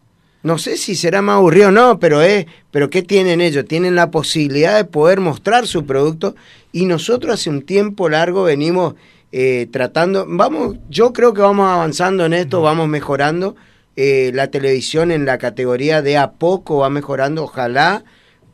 [0.46, 3.66] No sé si será más aburrido o no, pero es, pero ¿qué tienen ellos?
[3.66, 6.36] Tienen la posibilidad de poder mostrar su producto
[6.72, 8.94] y nosotros hace un tiempo largo venimos
[9.32, 13.56] eh, tratando, vamos, yo creo que vamos avanzando en esto, vamos mejorando.
[13.96, 18.04] eh, la televisión en la categoría de a poco va mejorando, ojalá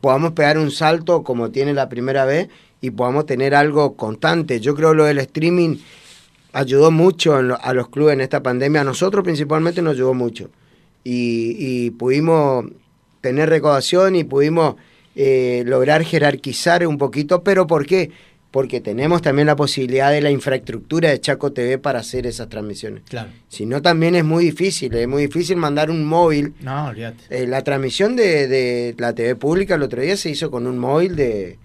[0.00, 2.48] podamos pegar un salto como tiene la primera vez
[2.80, 4.60] y podamos tener algo constante.
[4.60, 5.76] Yo creo lo del streaming
[6.54, 10.14] ayudó mucho en lo- a los clubes en esta pandemia, a nosotros principalmente nos ayudó
[10.14, 10.48] mucho
[11.04, 12.66] y, y pudimos
[13.20, 14.76] tener recaudación y pudimos
[15.14, 18.10] eh, lograr jerarquizar un poquito, pero ¿por qué?
[18.50, 23.02] Porque tenemos también la posibilidad de la infraestructura de Chaco TV para hacer esas transmisiones.
[23.08, 23.30] Claro.
[23.48, 26.52] Si no, también es muy difícil, es muy difícil mandar un móvil.
[26.60, 27.24] No, olvídate.
[27.30, 30.78] Eh, la transmisión de, de la TV pública el otro día se hizo con un
[30.78, 31.58] móvil de,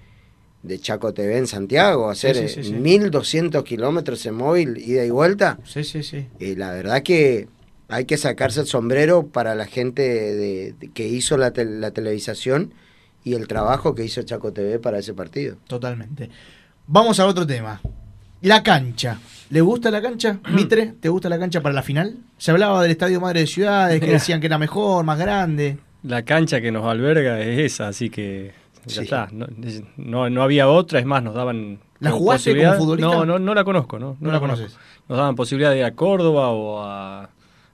[0.63, 2.75] de Chaco TV en Santiago, hacer Sí, sí, sí, sí.
[2.75, 5.59] eh, 1200 kilómetros en móvil, ida y vuelta.
[5.65, 6.27] Sí, sí, sí.
[6.39, 7.47] Y la verdad que
[7.89, 11.91] hay que sacarse el sombrero para la gente de- de- que hizo la, tel- la
[11.91, 12.73] televisación
[13.23, 15.55] y el trabajo que hizo Chaco TV para ese partido.
[15.67, 16.29] Totalmente.
[16.87, 17.81] Vamos al otro tema.
[18.41, 19.19] La cancha.
[19.49, 20.39] ¿Le gusta la cancha?
[20.51, 22.17] Mitre, ¿te gusta la cancha para la final?
[22.37, 25.77] Se hablaba del Estadio Madre de Ciudades, que decían que era mejor, más grande.
[26.03, 28.53] La cancha que nos alberga es esa, así que
[28.85, 29.01] ya Sí.
[29.01, 29.27] está.
[29.31, 29.47] No,
[29.97, 31.79] no, no había otra, es más, nos daban.
[31.99, 33.09] ¿La jugaste como futbolista?
[33.09, 34.15] No, no, no la conozco, ¿no?
[34.19, 34.65] No la conozco.
[34.67, 34.79] conoces.
[35.09, 37.29] Nos daban posibilidad de ir a Córdoba o a,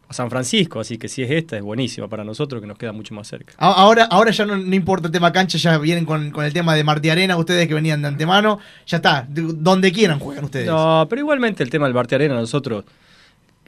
[0.07, 2.91] a San Francisco, así que si es esta, es buenísima para nosotros que nos queda
[2.91, 3.53] mucho más cerca.
[3.57, 6.75] Ahora, ahora ya no, no importa el tema cancha, ya vienen con, con el tema
[6.75, 10.67] de Martí Arena, ustedes que venían de antemano, ya está, donde quieran juegan ustedes.
[10.67, 12.83] No, pero igualmente el tema del Barte Arena, nosotros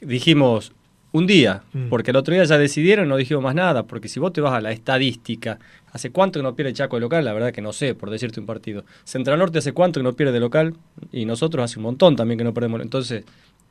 [0.02, 0.72] dijimos
[1.12, 1.88] un día, Mm.
[1.88, 4.52] porque el otro día ya decidieron, no dijimos más nada, porque si vos te vas
[4.54, 5.60] a la estadística,
[5.94, 7.24] ¿hace cuánto que no pierde Chaco de local?
[7.24, 8.84] La verdad que no sé, por decirte un partido.
[9.06, 10.76] Central Norte hace cuánto que no pierde de local,
[11.14, 12.82] y nosotros hace un montón también que no perdemos.
[12.82, 13.24] Entonces,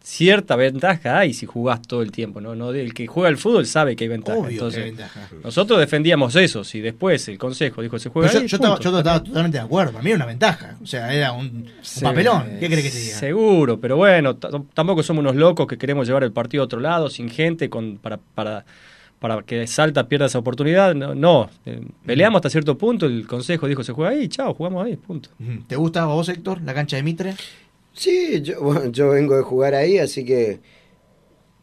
[0.05, 2.55] cierta ventaja hay si jugás todo el tiempo, ¿no?
[2.55, 4.39] no el que juega al fútbol sabe que hay ventaja.
[4.39, 5.29] Obvio que Entonces, hay ventaja.
[5.43, 8.91] nosotros defendíamos eso, si después el consejo dijo se juega yo, ahí, yo estaba, punto.
[8.91, 9.93] yo estaba totalmente de acuerdo.
[9.93, 10.77] Para mí era una ventaja.
[10.83, 11.71] O sea, era un,
[12.03, 12.59] papelón.
[12.61, 13.17] ¿Qué crees que te diga?
[13.17, 17.09] Seguro, pero bueno, tampoco somos unos locos que queremos llevar el partido a otro lado,
[17.09, 18.67] sin gente, con, para, para,
[19.21, 20.95] para que Salta pierda esa oportunidad.
[20.95, 21.49] No, no.
[21.65, 25.31] Eh, peleamos hasta cierto punto, el consejo dijo se juega ahí, chao, jugamos ahí, punto.
[25.67, 27.35] ¿Te gusta a vos, Héctor, la cancha de Mitre?
[27.95, 30.61] Sí, yo, bueno, yo vengo de jugar ahí, así que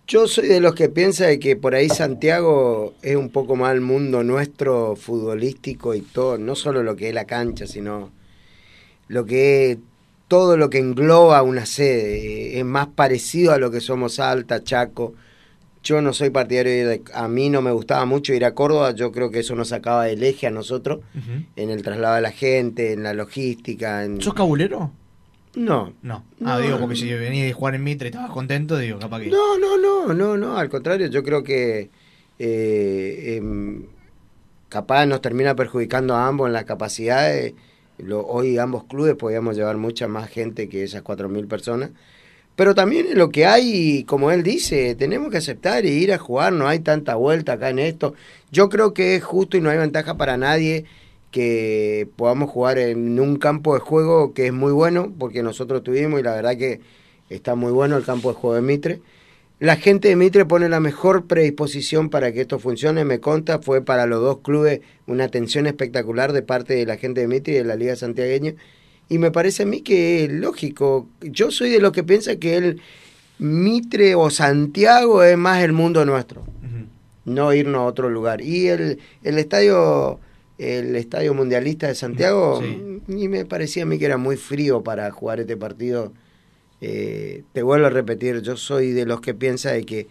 [0.07, 3.73] yo soy de los que piensa de que por ahí Santiago es un poco más
[3.73, 8.11] el mundo nuestro futbolístico y todo, no solo lo que es la cancha, sino
[9.07, 9.77] lo que es
[10.27, 12.57] todo lo que engloba una sede.
[12.57, 15.13] Es más parecido a lo que somos Alta, Chaco.
[15.83, 19.11] Yo no soy partidario de, a mí no me gustaba mucho ir a Córdoba, yo
[19.11, 21.01] creo que eso nos sacaba del eje a nosotros,
[21.55, 24.05] en el traslado de la gente, en la logística.
[24.05, 24.21] En...
[24.21, 24.91] ¿Sos cabulero?
[25.55, 25.93] No.
[26.01, 26.23] No.
[26.45, 26.59] Ah, No.
[26.61, 29.29] digo, porque si venías de jugar en Mitre y estabas contento, digo, capaz que.
[29.29, 31.89] No, no, no, no, no, al contrario, yo creo que
[32.39, 33.83] eh, em,
[34.69, 37.53] capaz nos termina perjudicando a ambos en las capacidades.
[37.97, 41.91] Lo- hoy ambos clubes podíamos llevar mucha más gente que esas 4.000 personas.
[42.55, 46.17] Pero también en lo que hay, como él dice, tenemos que aceptar y ir a
[46.17, 48.13] jugar, no hay tanta vuelta acá en esto.
[48.51, 50.85] Yo creo que es justo y no hay ventaja para nadie
[51.31, 56.19] que podamos jugar en un campo de juego que es muy bueno, porque nosotros tuvimos
[56.19, 56.81] y la verdad que
[57.29, 59.01] está muy bueno el campo de juego de Mitre.
[59.59, 63.81] La gente de Mitre pone la mejor predisposición para que esto funcione, me consta, fue
[63.81, 67.57] para los dos clubes una atención espectacular de parte de la gente de Mitre y
[67.57, 68.55] de la Liga Santiagueña.
[69.07, 72.57] Y me parece a mí que es lógico, yo soy de los que piensa que
[72.57, 72.81] el
[73.39, 76.43] Mitre o Santiago es más el mundo nuestro,
[77.23, 78.41] no irnos a otro lugar.
[78.41, 80.19] Y el, el estadio
[80.61, 82.61] el estadio mundialista de Santiago,
[83.07, 86.13] y me parecía a mí que era muy frío para jugar este partido.
[86.81, 90.07] Eh, te vuelvo a repetir, yo soy de los que piensa de que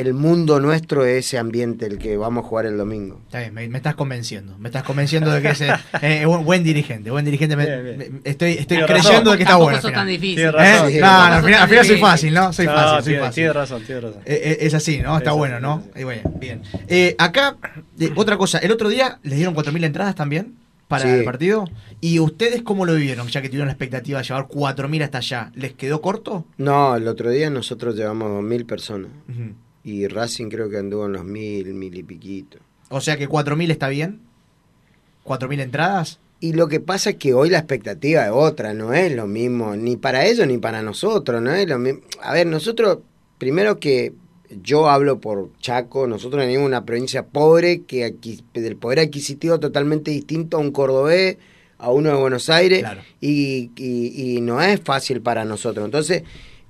[0.00, 3.20] el mundo nuestro es ese ambiente el que vamos a jugar el domingo.
[3.26, 4.56] Está bien, me, me estás convenciendo.
[4.58, 5.60] Me estás convenciendo de que es
[6.02, 7.10] eh, buen, buen dirigente.
[7.10, 7.56] Buen dirigente.
[7.56, 8.20] me- Bien, bien.
[8.24, 9.24] me- estoy creyendo razón.
[9.24, 9.78] de que está bueno.
[9.78, 9.94] final.
[9.94, 10.38] tan difícil.
[10.40, 10.50] ¿Eh?
[10.50, 12.52] razón, No, no, al final, al final soy fácil, ¿no?
[12.52, 13.34] Soy No, fácil, soy tiene, fácil.
[13.34, 14.20] tiene razón, tiene razón.
[14.24, 15.18] Eh, eh, es así, ¿no?
[15.18, 15.84] Está Es bueno, así, ¿no?
[15.94, 16.62] Eh, bueno, bien.
[16.88, 17.56] Eh, acá,
[17.98, 18.58] eh, otra cosa.
[18.58, 20.54] El otro día les dieron 4.000 entradas también
[20.88, 21.08] para Sí.
[21.10, 21.66] el partido.
[22.00, 23.28] ¿Y ustedes cómo lo vivieron?
[23.28, 25.52] Ya que tuvieron la expectativa de llevar 4.000 hasta allá.
[25.54, 26.46] ¿Les quedó corto?
[26.56, 29.52] No, el otro día nosotros llevamos dos mil personas Ujú.
[29.84, 32.58] Y Racing creo que anduvo en los mil, mil y piquito.
[32.90, 34.20] O sea que 4.000 está bien.
[35.24, 36.18] ¿4.000 entradas?
[36.40, 39.76] Y lo que pasa es que hoy la expectativa es otra, no es lo mismo,
[39.76, 42.00] ni para ellos ni para nosotros, no es lo mismo.
[42.22, 42.98] A ver, nosotros,
[43.38, 44.14] primero que
[44.62, 49.60] yo hablo por Chaco, nosotros venimos de una provincia pobre, que aquí, del poder adquisitivo
[49.60, 51.36] totalmente distinto a un cordobés,
[51.78, 52.82] a uno de Buenos Aires,
[53.20, 55.84] y, y- y no es fácil para nosotros.
[55.84, 56.22] Entonces,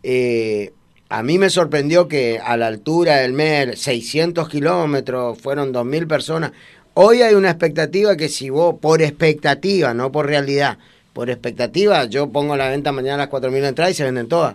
[0.02, 0.72] eh,
[1.10, 6.52] a mí me sorprendió que a la altura del mes, 600 kilómetros, fueron 2.000 personas.
[6.94, 10.78] Hoy hay una expectativa que si vos, por expectativa, no por realidad,
[11.12, 14.54] por expectativa, yo pongo a la venta mañana las 4.000 entradas y se venden todas.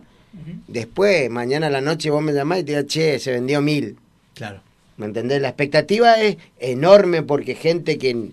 [0.67, 3.97] Después, mañana a la noche vos me llamás y te digas, che, se vendió mil.
[4.33, 4.61] Claro.
[4.95, 5.41] ¿Me entendés?
[5.41, 8.29] La expectativa es enorme porque gente que...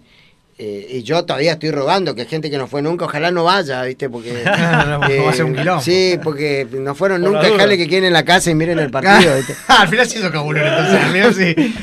[0.58, 3.82] eh, y yo todavía estoy rogando que gente que no fue nunca, ojalá no vaya,
[3.84, 4.08] ¿viste?
[4.10, 4.44] Porque...
[4.44, 5.80] No, va a ser un quilombo.
[5.82, 8.90] Sí, porque no fueron Por nunca, dejarle que queden en la casa y miren el
[8.90, 9.54] partido, ¿viste?
[9.68, 11.00] al final sí hizo cabulero, entonces.
[11.00, 11.74] Al final sí.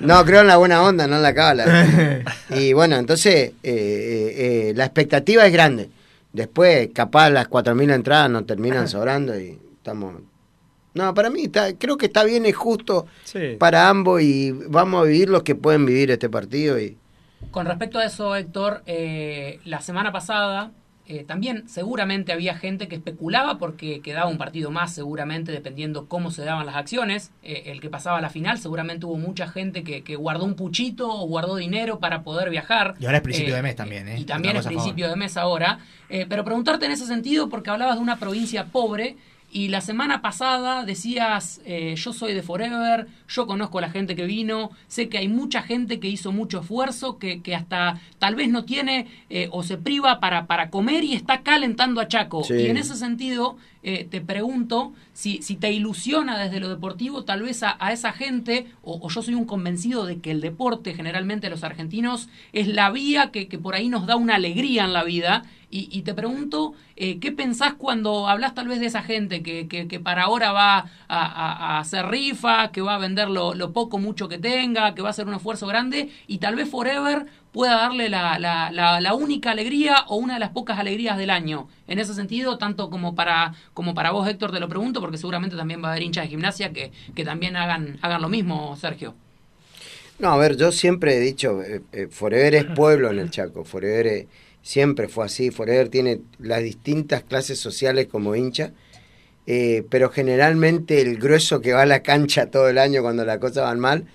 [0.00, 2.24] No, creo en la buena onda, no en la cábala.
[2.50, 4.34] y bueno, entonces eh, eh,
[4.70, 5.90] eh, la expectativa es grande.
[6.32, 10.14] Después, capaz las 4.000 entradas nos terminan sobrando y estamos...
[10.94, 13.56] No, para mí está, creo que está bien y justo Sí.
[13.58, 16.78] para ambos y vamos a vivir los que pueden vivir este partido.
[16.80, 16.96] y
[17.50, 20.72] Con respecto a eso, Héctor, eh, la semana pasada
[21.10, 26.30] eh, también seguramente había gente que especulaba porque quedaba un partido más, seguramente dependiendo cómo
[26.30, 27.32] se daban las acciones.
[27.42, 30.54] Eh, el que pasaba a la final, seguramente hubo mucha gente que, que guardó un
[30.54, 32.94] puchito o guardó dinero para poder viajar.
[33.00, 34.20] Y ahora es principio Eh, de mes también, ¿eh?
[34.20, 35.78] Y también es principio de mes ahora.
[36.10, 39.16] Eh, pero preguntarte en ese sentido, porque hablabas de una provincia pobre
[39.50, 44.14] y la semana pasada decías, eh, yo soy de Forever, yo conozco a la gente
[44.14, 48.34] que vino, sé que hay mucha gente que hizo mucho esfuerzo, que, que hasta tal
[48.34, 52.44] vez no tiene eh, o se priva para, para comer y está calentando a Chaco.
[52.44, 52.54] Sí.
[52.54, 57.42] Y en ese sentido, eh, te pregunto si, si te ilusiona desde lo deportivo tal
[57.42, 61.64] vez a, esa gente, o, yo soy un convencido de que el deporte generalmente los
[61.64, 65.44] argentinos es la vía que, que por ahí nos da una alegría en la vida.
[65.70, 70.00] Y, te pregunto, eh, ¿qué pensás cuando hablas tal vez de esa gente que, que,
[70.00, 73.98] para ahora va a, a- a hacer rifa, que va a vender lo, lo poco
[73.98, 77.26] mucho que tenga, que va a hacer un esfuerzo grande y tal vez Forever
[77.58, 81.28] pueda darle la, la, la, la única alegría o una de las pocas alegrías del
[81.28, 81.66] año.
[81.88, 85.56] En ese sentido, tanto como para, como para vos, Héctor, te lo pregunto, porque seguramente
[85.56, 89.16] también va a haber hinchas de gimnasia que, que también hagan, hagan lo mismo, Sergio.
[90.20, 93.64] No, a ver, yo siempre he dicho, eh, eh, Forever es pueblo en el Chaco,
[93.64, 94.28] Forever eh,
[94.62, 98.70] siempre fue así, Forever tiene las distintas clases sociales como hincha,
[99.90, 103.64] pero generalmente el grueso que va a la cancha todo el año cuando las cosas
[103.64, 104.06] van mal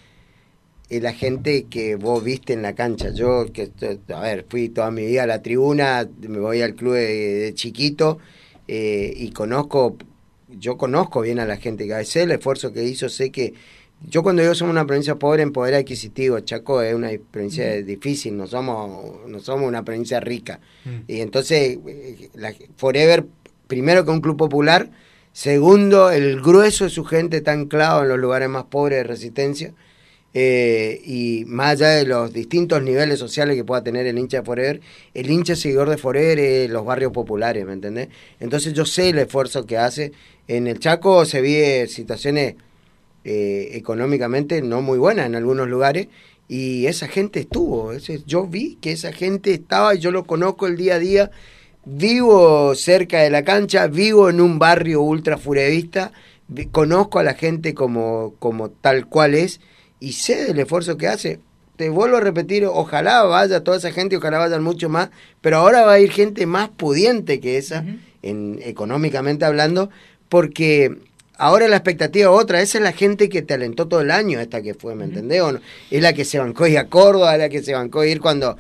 [0.90, 3.12] la gente que vos viste en la cancha.
[3.12, 3.72] Yo, que
[4.14, 7.54] a ver, fui toda mi vida a la tribuna, me voy al club de, de
[7.54, 8.20] chiquito
[8.68, 9.98] eh, y conozco,
[10.50, 13.54] yo conozco bien a la gente que hace el esfuerzo que hizo, sé que
[14.10, 18.36] yo cuando digo somos una provincia pobre en poder adquisitivo, Chaco es una provincia difícil,
[18.36, 20.60] no somos, no somos una provincia rica.
[21.08, 23.26] Y entonces, eh, la, Forever,
[23.68, 24.90] primero que un club popular,
[25.32, 29.74] segundo, el grueso de su gente está anclado en los lugares más pobres de resistencia.
[30.34, 34.44] Eh, y más allá de los distintos niveles sociales que pueda tener el hincha de
[34.44, 34.82] Forever,
[35.14, 38.10] el hincha seguidor de Forever es los barrios populares, ¿me entendés?
[38.40, 40.12] Entonces yo sé el esfuerzo que hace.
[40.48, 42.56] En el Chaco se vive situaciones
[43.24, 46.08] eh, económicamente no muy buena en algunos lugares
[46.50, 47.94] y esa gente estuvo,
[48.28, 51.32] yo vi que esa gente estaba y yo lo conozco el día a día,
[51.86, 56.12] vivo cerca de la cancha, vivo en un barrio ultra furevista,
[56.48, 59.62] vi- conozco a la gente como, como tal cual es
[60.04, 61.40] y sé del esfuerzo que hace.
[61.78, 65.86] Te vuelvo a repetir, ojalá vaya toda esa gente, ojalá vayan mucho más, pero ahora
[65.86, 67.86] va a ir gente más pudiente que esa,
[68.22, 69.90] en, económicamente hablando,
[70.28, 70.98] porque
[71.38, 74.42] ahora la expectativa es otra, esa es la gente que te alentó todo el año,
[74.42, 75.42] esta que fue, ¿me entendés?
[75.42, 75.62] O no?
[75.90, 78.58] Es la que se bancó ir a Córdoba, es la que se bancó ir cuando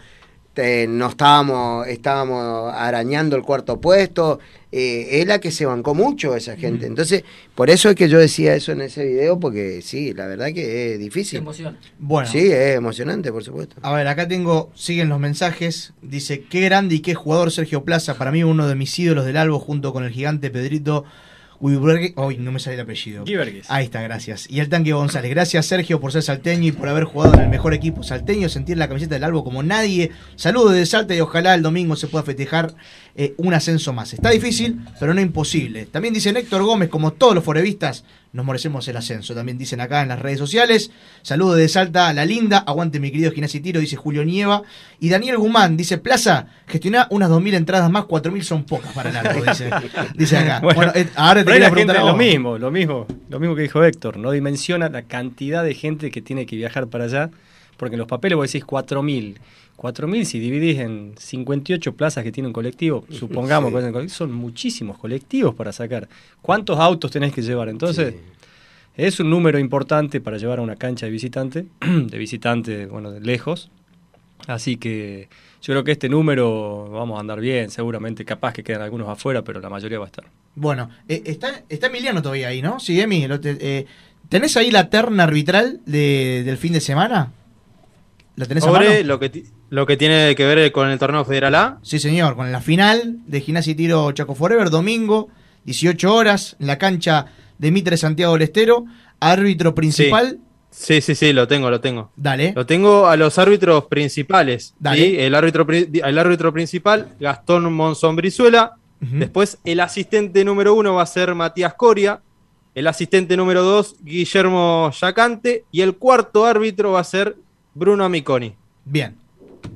[0.56, 4.40] eh, no estábamos, estábamos arañando el cuarto puesto,
[4.72, 6.86] eh, es la que se bancó mucho esa gente.
[6.86, 7.24] Entonces,
[7.56, 10.94] por eso es que yo decía eso en ese video, porque sí, la verdad que
[10.94, 11.40] es difícil.
[11.40, 11.78] emociona.
[12.00, 12.30] Bueno.
[12.30, 13.76] Sí, es emocionante, por supuesto.
[13.82, 15.94] A ver, acá tengo, siguen los mensajes.
[16.02, 18.16] Dice, qué grande y qué jugador Sergio Plaza.
[18.16, 21.06] Para mí uno de mis ídolos del Albo junto con el gigante Pedrito
[21.64, 22.14] Wibergue.
[22.18, 23.26] Hoy no me sale el apellido.
[23.26, 23.72] Givergues.
[23.72, 24.50] Ahí está, gracias.
[24.50, 25.32] Y el tanque González.
[25.32, 28.78] Gracias Sergio por ser salteño y por haber jugado en el mejor equipo salteño, sentir
[28.78, 30.12] la camiseta del Albo como nadie.
[30.36, 32.76] Saludos de Salta y ojalá el domingo se pueda festejar
[33.16, 34.14] eh, un ascenso más.
[34.14, 35.86] Está difícil, pero no imposible.
[35.86, 38.04] También dice Héctor Gómez, como todos los forevistas,
[38.34, 39.36] nos merecemos el ascenso.
[39.36, 40.92] También dicen acá en las redes sociales.
[41.22, 42.58] Saludos de Salta, la linda.
[42.58, 44.64] Aguante mi querido Gimnasia y Tiro, dice Julio Nieva.
[45.00, 49.18] Y Daniel Guzmán dice, Plaza, gestioná unas 2.000 entradas más, 4.000 son pocas para el
[49.18, 49.70] Albo, dice,
[50.16, 50.60] dice acá.
[50.62, 53.62] Bueno, Bueno, eh, ahora te quería preguntar a lo mismo, lo mismo, lo mismo que
[53.62, 57.30] dijo Héctor, no dimensiona la cantidad de gente que tiene que viajar para allá,
[57.84, 59.36] porque en los papeles vos decís 4.000.
[59.78, 63.92] 4.000 si dividís en 58 plazas que tiene un colectivo, supongamos Sí.
[63.92, 66.08] que son muchísimos colectivos para sacar.
[66.42, 67.70] ¿Cuántos autos tenés que llevar?
[67.70, 68.16] Entonces,
[68.96, 73.20] es un número importante para llevar a una cancha de visitante, de visitante, bueno, de
[73.22, 73.70] lejos.
[74.48, 75.30] Así que
[75.62, 79.42] yo creo que este número vamos a andar bien, seguramente capaz que quedan algunos afuera,
[79.42, 80.26] pero la mayoría va a estar.
[80.56, 82.80] Bueno, eh, está, está Emiliano todavía ahí, ¿no?
[82.80, 83.26] Sí, Emi.
[83.28, 83.86] lo te- eh,
[84.30, 87.32] ¿Tenés ahí la terna arbitral de- del fin de semana?
[88.36, 89.08] ¿La tenés a Sobre mano?
[89.08, 91.80] lo que, lo que tiene que ver con el torneo Federal A.
[91.84, 95.30] Sí, señor, con la final de Gimnasia y Tiro Chaco Forever, domingo,
[95.66, 97.28] 18 horas, en la cancha
[97.58, 98.86] de Mitre Santiago del Estero.
[99.20, 100.40] Árbitro principal,
[100.72, 102.12] Sí, sí, sí, lo tengo, lo tengo.
[102.16, 102.52] dale.
[102.56, 104.74] Lo tengo a los árbitros principales.
[104.80, 104.98] Dale.
[104.98, 105.16] ¿sí?
[105.20, 108.78] El, árbitro, el árbitro principal, Gastón Monzón Brizuela.
[109.00, 112.22] Después, el asistente número uno va a ser Matías Coria.
[112.74, 115.66] El asistente número dos, Guillermo Yacante.
[115.72, 117.36] Y el cuarto árbitro va a ser
[117.76, 118.56] Bruno Amiconi.
[118.86, 119.16] Bien.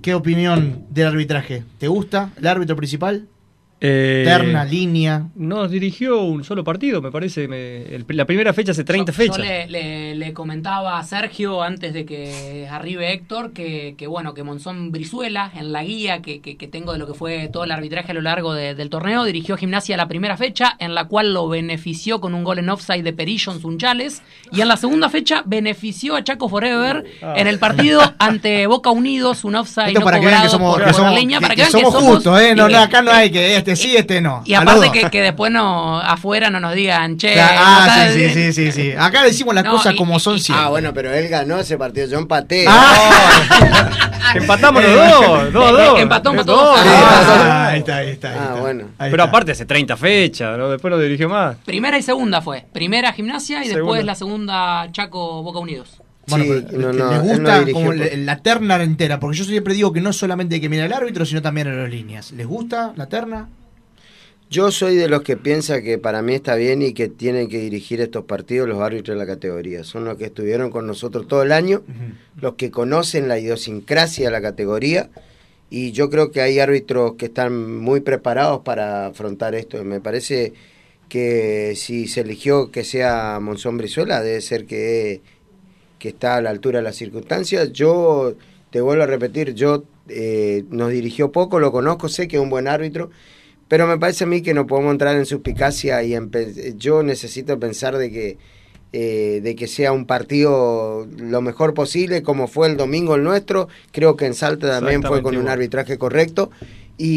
[0.01, 1.63] ¿Qué opinión del arbitraje?
[1.79, 3.27] ¿Te gusta el árbitro principal?
[3.79, 5.27] Eh, Terna, línea.
[5.35, 7.47] Nos dirigió un solo partido, me parece.
[7.47, 9.37] me- el- la primera fecha hace 30 Yo fechas.
[9.37, 14.41] le, le- le comentaba a Sergio antes de que arribe Héctor que, que bueno, que
[14.43, 17.71] Monzón Brizuela, en la guía que, que- que tengo de lo que fue todo el
[17.71, 21.05] arbitraje a lo largo de- del torneo, dirigió a Gimnasia la primera fecha, en la
[21.05, 24.77] cual lo benefició con un gol en offside de Perillo en Sunchales, y en la
[24.77, 27.05] segunda fecha benefició a Chaco Forever
[27.35, 30.73] en el partido ante Boca Unidos, un offside Esto no para que vean que somos,
[30.75, 32.41] por, que por la somos- línea, que- para que, que vean que somos somos justos,
[32.41, 32.55] ¿eh?
[32.55, 34.41] No, acá no hay que este sí, este no.
[34.45, 38.19] y aparte que, que después no afuera no nos digan, che, Claro, no ah, sí,
[38.29, 38.91] sí, sí, sí, sí.
[38.97, 40.65] Acá decimos las No, cosas y- como son siempre.
[40.65, 42.65] Ah, bueno, pero él ganó ese partido, yo empaté.
[44.35, 45.99] Empatamos los dos, dos, dos.
[45.99, 46.75] empató, empató Dos.
[46.75, 46.79] dos.
[46.85, 48.29] Ah, ahí está, ahí está.
[48.29, 48.59] ahí Ah, está.
[48.61, 48.83] bueno.
[48.97, 49.29] Ahí Pero está.
[49.29, 50.69] aparte hace 30 fechas, ¿no?
[50.69, 51.55] después no dirigió más.
[51.65, 52.65] Primera y segunda fue.
[52.73, 56.01] Primera gimnasia y después la segunda Chaco Boca Unidos.
[56.29, 59.43] Bueno, Sí, pero no, no, gusta dirigió como por- la, la terna entera, porque yo
[59.45, 62.31] siempre digo que no solamente hay que mirar al árbitro, sino también a las líneas.
[62.33, 63.49] ¿Les gusta la terna?
[64.49, 67.59] Yo soy de los que piensa que para mí está bien y que tienen que
[67.59, 69.83] dirigir estos partidos los árbitros de la categoría.
[69.83, 71.81] Son los que estuvieron con nosotros todo el año,
[72.39, 75.09] los que conocen la idiosincrasia de la categoría
[75.69, 79.83] y yo creo que hay árbitros que están muy preparados para afrontar esto.
[79.83, 80.53] Me parece
[81.09, 85.21] que si se eligió que sea Monzón Brizuela, debe ser que,
[85.99, 87.71] que está a la altura de las circunstancias.
[87.73, 88.33] Yo
[88.71, 92.49] te vuelvo a repetir, yo eh, nos dirigió poco, lo conozco, sé que es un
[92.49, 93.09] buen árbitro,
[93.67, 96.15] pero me parece a mí que no podemos entrar en suspicacia y
[96.77, 98.37] yo necesito pensar de que
[98.93, 103.67] eh, de que sea un partido lo mejor posible, como fue el domingo el nuestro.
[103.91, 106.51] Creo que en Salta también fue con un arbitraje correcto
[106.97, 107.09] y,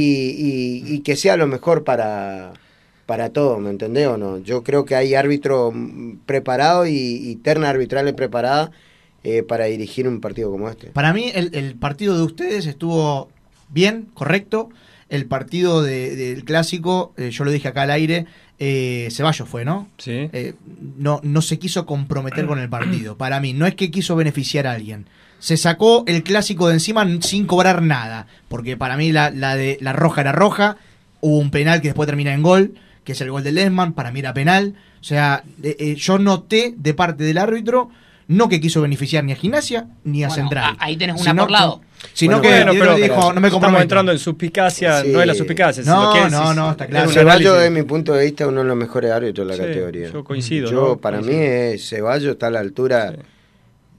[0.85, 2.55] y- y que sea lo mejor para,
[3.11, 4.39] para todo, ¿me entendés o no?
[4.39, 8.71] Yo creo que hay árbitros mm, preparados y, y terna arbitrales preparada
[9.25, 10.87] eh, para dirigir un partido como este.
[10.91, 13.29] Para mí el, el partido de ustedes estuvo
[13.69, 14.69] bien, correcto.
[15.09, 18.27] El partido de- del clásico, eh, yo lo dije acá al aire,
[18.61, 19.89] eh, Ceballos fue, ¿no?
[19.99, 20.31] Sí.
[20.33, 20.55] Eh,
[20.97, 23.17] no, no se quiso comprometer con el partido.
[23.19, 25.07] Para mí, no es que quiso beneficiar a alguien.
[25.41, 28.29] Se sacó el clásico de encima sin cobrar nada.
[28.49, 30.77] Porque para mí la, la de la roja era roja.
[31.23, 32.75] Hubo un penal que después termina en gol,
[33.05, 33.93] que es el gol de Lesman.
[33.93, 34.75] Para mí era penal.
[35.01, 37.91] O sea, eh, eh, yo noté de parte del árbitro,
[38.29, 40.77] no que quiso beneficiar ni a Gimnasia ni a Bueno, Central.
[40.79, 41.81] a- ahí tenés una Sino por lado.
[41.81, 45.09] que- Sino Bueno, que bueno, pero- dijo, pero no me Estamos entrando en suspicacia, Sí.
[45.13, 45.83] no es la suspicacia.
[45.85, 47.11] No, lo que es- no, no, está claro.
[47.11, 49.69] Ceballos, desde mi punto de vista, es uno de los mejores árbitros de la Sí,
[49.69, 50.11] categoría.
[50.11, 50.97] yo coincido, Yo, ¿no?
[50.99, 51.39] para Coincido.
[51.41, 53.15] mí, es Ceballos está a la altura.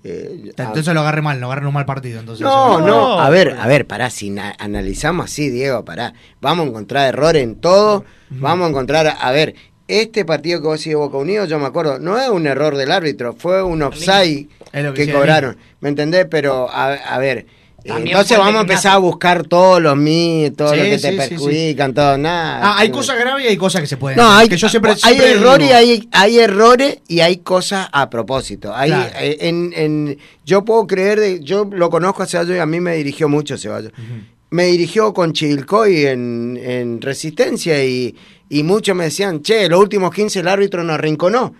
[0.03, 2.19] Eh, Entonces lo agarré mal, lo agarré en un mal partido.
[2.19, 6.65] Entonces, No, no, a ver, a ver, pará, si na- analizamos así, Diego, pará, vamos
[6.65, 9.55] a encontrar errores en todo, vamos a encontrar, a, ver,
[9.87, 12.91] este partido que vos de Boca Unido, yo me acuerdo, no es un error del
[12.91, 14.47] árbitro, fue un offside
[14.95, 16.27] que cobraron, ¿me entendés?
[16.29, 17.45] Pero, a, a ver, eh,
[17.83, 21.11] entonces vamos a empezar a buscar todos los mí, todo Sí, lo que sí, te
[21.11, 22.59] sí, perjudican, todo, nada.
[22.63, 24.93] Ah, hay cosas graves y hay cosas que se pueden No, hay, que yo siempre,
[25.03, 28.75] hay errores digo- hay, hay errores y hay cosas a propósito.
[28.75, 29.09] Hay, Claro.
[29.19, 32.79] eh, en, en- yo puedo creer, de, yo lo conozco a Ceballos y a mí
[32.79, 33.91] me dirigió mucho Ceballos.
[34.49, 38.13] Me dirigió con Chivilcoy en, en Resistencia y,
[38.49, 41.53] y muchos me decían, che, los últimos 15 el árbitro nos rinconó.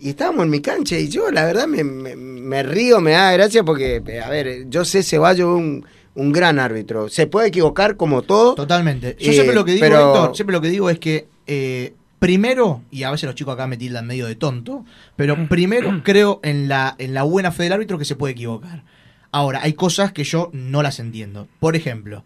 [0.00, 3.32] Y estábamos en mi cancha y yo la verdad me, me- me río, me da
[3.32, 5.84] gracia porque, a ver, yo sé Ceballos es un,
[6.14, 7.08] un gran árbitro.
[7.08, 8.54] Se puede equivocar como todo.
[8.54, 9.16] Totalmente.
[9.18, 11.94] Yo Eh, siempre lo que digo, pero- Héctor, siempre lo que digo es que eh,
[12.20, 14.84] primero, y a veces los chicos acá me tildan medio de tonto,
[15.16, 18.84] pero primero creo en la, en la buena fe del árbitro que se puede equivocar.
[19.32, 21.48] Ahora, hay cosas que yo no las entiendo.
[21.60, 22.24] Por ejemplo,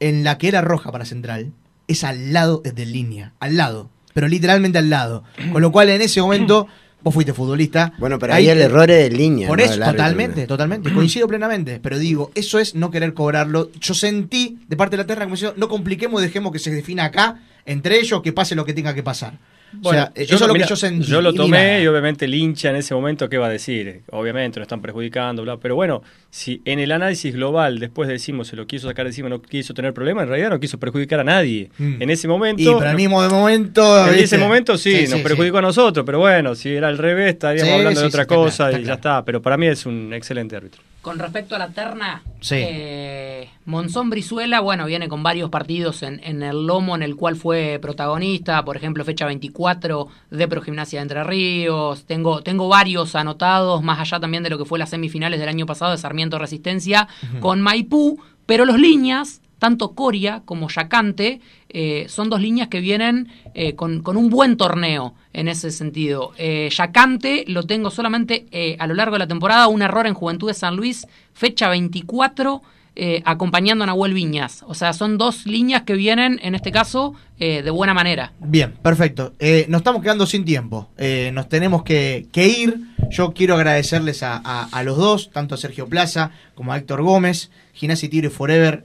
[0.00, 1.52] en la que era roja para Central,
[1.88, 5.24] es al lado de línea, al lado, pero literalmente al lado.
[5.52, 6.66] Con lo cual en ese momento,
[7.02, 7.92] vos fuiste futbolista.
[7.98, 9.48] Bueno, pero ahí el error es de línea.
[9.48, 10.92] Por no eso, totalmente, totalmente.
[10.94, 11.80] Coincido plenamente.
[11.82, 13.70] Pero digo, eso es no querer cobrarlo.
[13.80, 17.04] Yo sentí de parte de la Terra como diciendo, no compliquemos, dejemos que se defina
[17.04, 19.38] acá, entre ellos, que pase lo que tenga que pasar.
[19.82, 21.06] O sea, yo eso es lo mira, que yo sentí.
[21.06, 24.02] Yo lo tomé y obviamente el hincha en ese momento, ¿qué va a decir?
[24.10, 25.56] Obviamente lo están perjudicando, bla.
[25.58, 29.28] Pero bueno, si en el análisis global después decimos se lo quiso sacar de encima,
[29.28, 31.70] no quiso tener problema, en realidad no quiso perjudicar a nadie.
[31.78, 32.02] Mm.
[32.02, 32.62] En ese momento.
[32.62, 34.08] Y pero al mismo de momento.
[34.08, 36.98] En ese momento sí, Sí, nos sí, perjudicó a nosotros, pero bueno, si era al
[36.98, 39.24] revés estaríamos hablando de otra cosa y ya está.
[39.24, 40.82] Pero para mí es un excelente árbitro.
[41.02, 42.54] Con respecto a la terna, Sí.
[42.58, 47.36] eh, Monzón Brizuela, bueno, viene con varios partidos en, en el lomo en el cual
[47.36, 52.04] fue protagonista, por ejemplo, fecha 24 de Progimnasia de Entre Ríos.
[52.06, 55.66] Tengo, tengo varios anotados, más allá también de lo que fue las semifinales del año
[55.66, 57.08] pasado de Sarmiento Resistencia
[57.40, 63.28] con Maipú, pero los líneas, tanto Coria como Yacante, eh, son dos líneas que vienen
[63.54, 66.32] eh, con, un buen torneo en ese sentido.
[66.36, 70.48] Eh, Yacante lo tengo solamente a lo largo de la temporada, un error en Juventud
[70.48, 72.60] de San Luis, fecha 24,
[72.96, 74.64] eh, acompañando a Nahuel Viñas.
[74.66, 78.32] O sea, son dos líneas que vienen, en este caso, de buena manera.
[78.40, 79.32] Bien, perfecto.
[79.68, 80.88] Nos estamos quedando sin tiempo.
[81.32, 82.78] Nos tenemos que, ir.
[83.10, 88.08] Yo quiero agradecerles a, los dos, tanto a Sergio Plaza como a Héctor Gómez, Ginasi
[88.08, 88.84] Tigre Forever.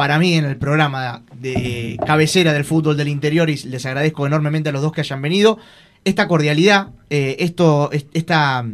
[0.00, 4.70] Para mí en el programa de cabecera del fútbol del interior y les agradezco enormemente
[4.70, 5.58] a los dos que hayan venido.
[6.06, 8.64] Esta cordialidad, eh, esto, es- esta,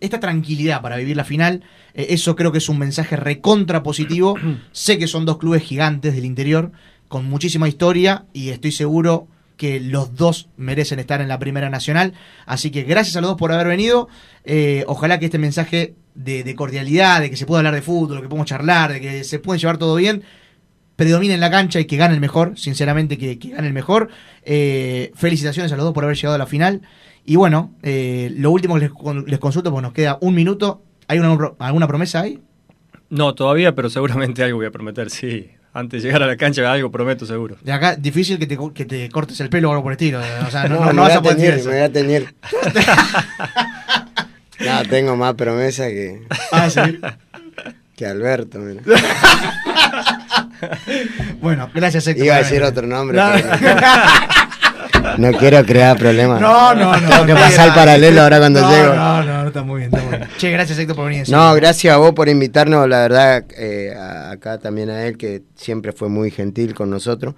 [0.00, 1.62] esta tranquilidad para vivir la final,
[1.94, 4.34] eh, eso creo que es un mensaje recontra positivo.
[4.72, 6.72] sé que son dos clubes gigantes del interior,
[7.06, 12.14] con muchísima historia, y estoy seguro que los dos merecen estar en la Primera Nacional.
[12.46, 14.08] Así que gracias a los dos por haber venido.
[14.44, 18.28] Eh, ojalá que este mensaje de, cordialidad, de que se pueda hablar de fútbol, que
[18.28, 20.22] podemos charlar, de que se pueden llevar todo bien,
[20.96, 24.08] predomine en la cancha y que gane el mejor, sinceramente que, que gane el mejor.
[24.42, 26.82] Eh, felicitaciones a los dos por haber llegado a la final.
[27.24, 28.90] Y bueno, eh, lo último que les,
[29.26, 30.82] les consulto, porque nos queda un minuto.
[31.06, 32.40] ¿Hay una, alguna promesa ahí?
[33.10, 35.50] No, todavía, pero seguramente algo voy a prometer, sí.
[35.76, 37.56] Antes de llegar a la cancha algo prometo seguro.
[37.60, 40.20] De acá, difícil que te, que te cortes el pelo o algo por el estilo.
[40.46, 42.32] O sea, no, No, no, vas a poder decir me voy a teñir.
[44.60, 46.22] no, tengo más promesa que.
[46.52, 46.80] Ah, sí.
[47.96, 48.82] Que Alberto, mira.
[51.40, 52.26] Bueno, gracias, Héctor.
[52.26, 53.18] Iba a decir otro nombre.
[53.18, 53.32] No.
[54.92, 56.40] pero No quiero crear problemas.
[56.40, 57.08] No, no, no.
[57.08, 58.94] Tengo que pasar no, paralelo ahora cuando no, llego.
[58.94, 60.30] No, no, no, está muy bien, está muy bien.
[60.38, 61.28] Che, gracias, Héctor, por venir.
[61.28, 65.92] No, gracias a vos por invitarnos, la verdad, eh, acá también a él, que siempre
[65.92, 67.34] fue muy gentil con nosotros.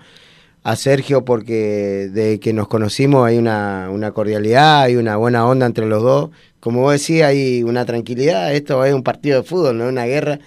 [0.63, 5.87] A Sergio, porque de que nos conocimos hay una, cordialidad, hay una buena onda entre
[5.87, 6.31] los dos.
[6.61, 8.53] Como vos decís, hay una tranquilidad.
[8.53, 10.41] Esto es un partido de fútbol, no es una guerra.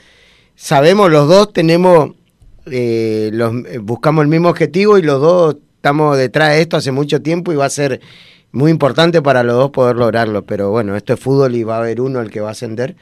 [0.56, 2.16] Sabemos, los dos tenemos,
[2.66, 7.22] eh, eh, buscamos el mismo objetivo y los dos estamos detrás de esto hace mucho
[7.22, 8.02] tiempo y va a ser
[8.52, 10.46] muy importante para los dos poder lograrlo.
[10.46, 12.96] Pero bueno, esto es fútbol y va a haber uno el que va a ascender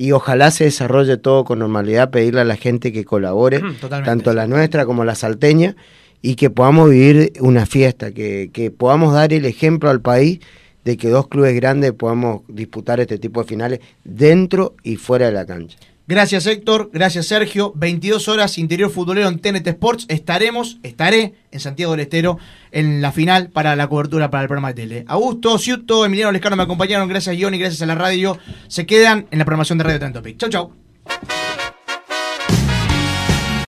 [0.00, 4.10] y ojalá se desarrolle todo con normalidad, pedirle a la gente que colabore, Totalmente.
[4.10, 5.76] tanto la nuestra como la salteña,
[6.22, 10.40] y que podamos vivir una fiesta, que, que podamos dar el ejemplo al país
[10.86, 15.32] de que dos clubes grandes podamos disputar este tipo de finales dentro y fuera de
[15.32, 15.76] la cancha.
[16.06, 17.72] Gracias Héctor, gracias Sergio.
[17.76, 20.06] 22 horas interior futbolero en TNT Sports.
[20.08, 22.38] Estaremos, estaré en Santiago del Estero
[22.72, 25.04] en la final para la cobertura para el programa de tele.
[25.06, 27.08] Augusto, Ciuto, Emiliano Lescano me acompañaron.
[27.08, 28.38] Gracias Johnny, gracias a la radio.
[28.66, 30.36] Se quedan en la programación de Radio Trentopic.
[30.36, 31.39] Chau, chau.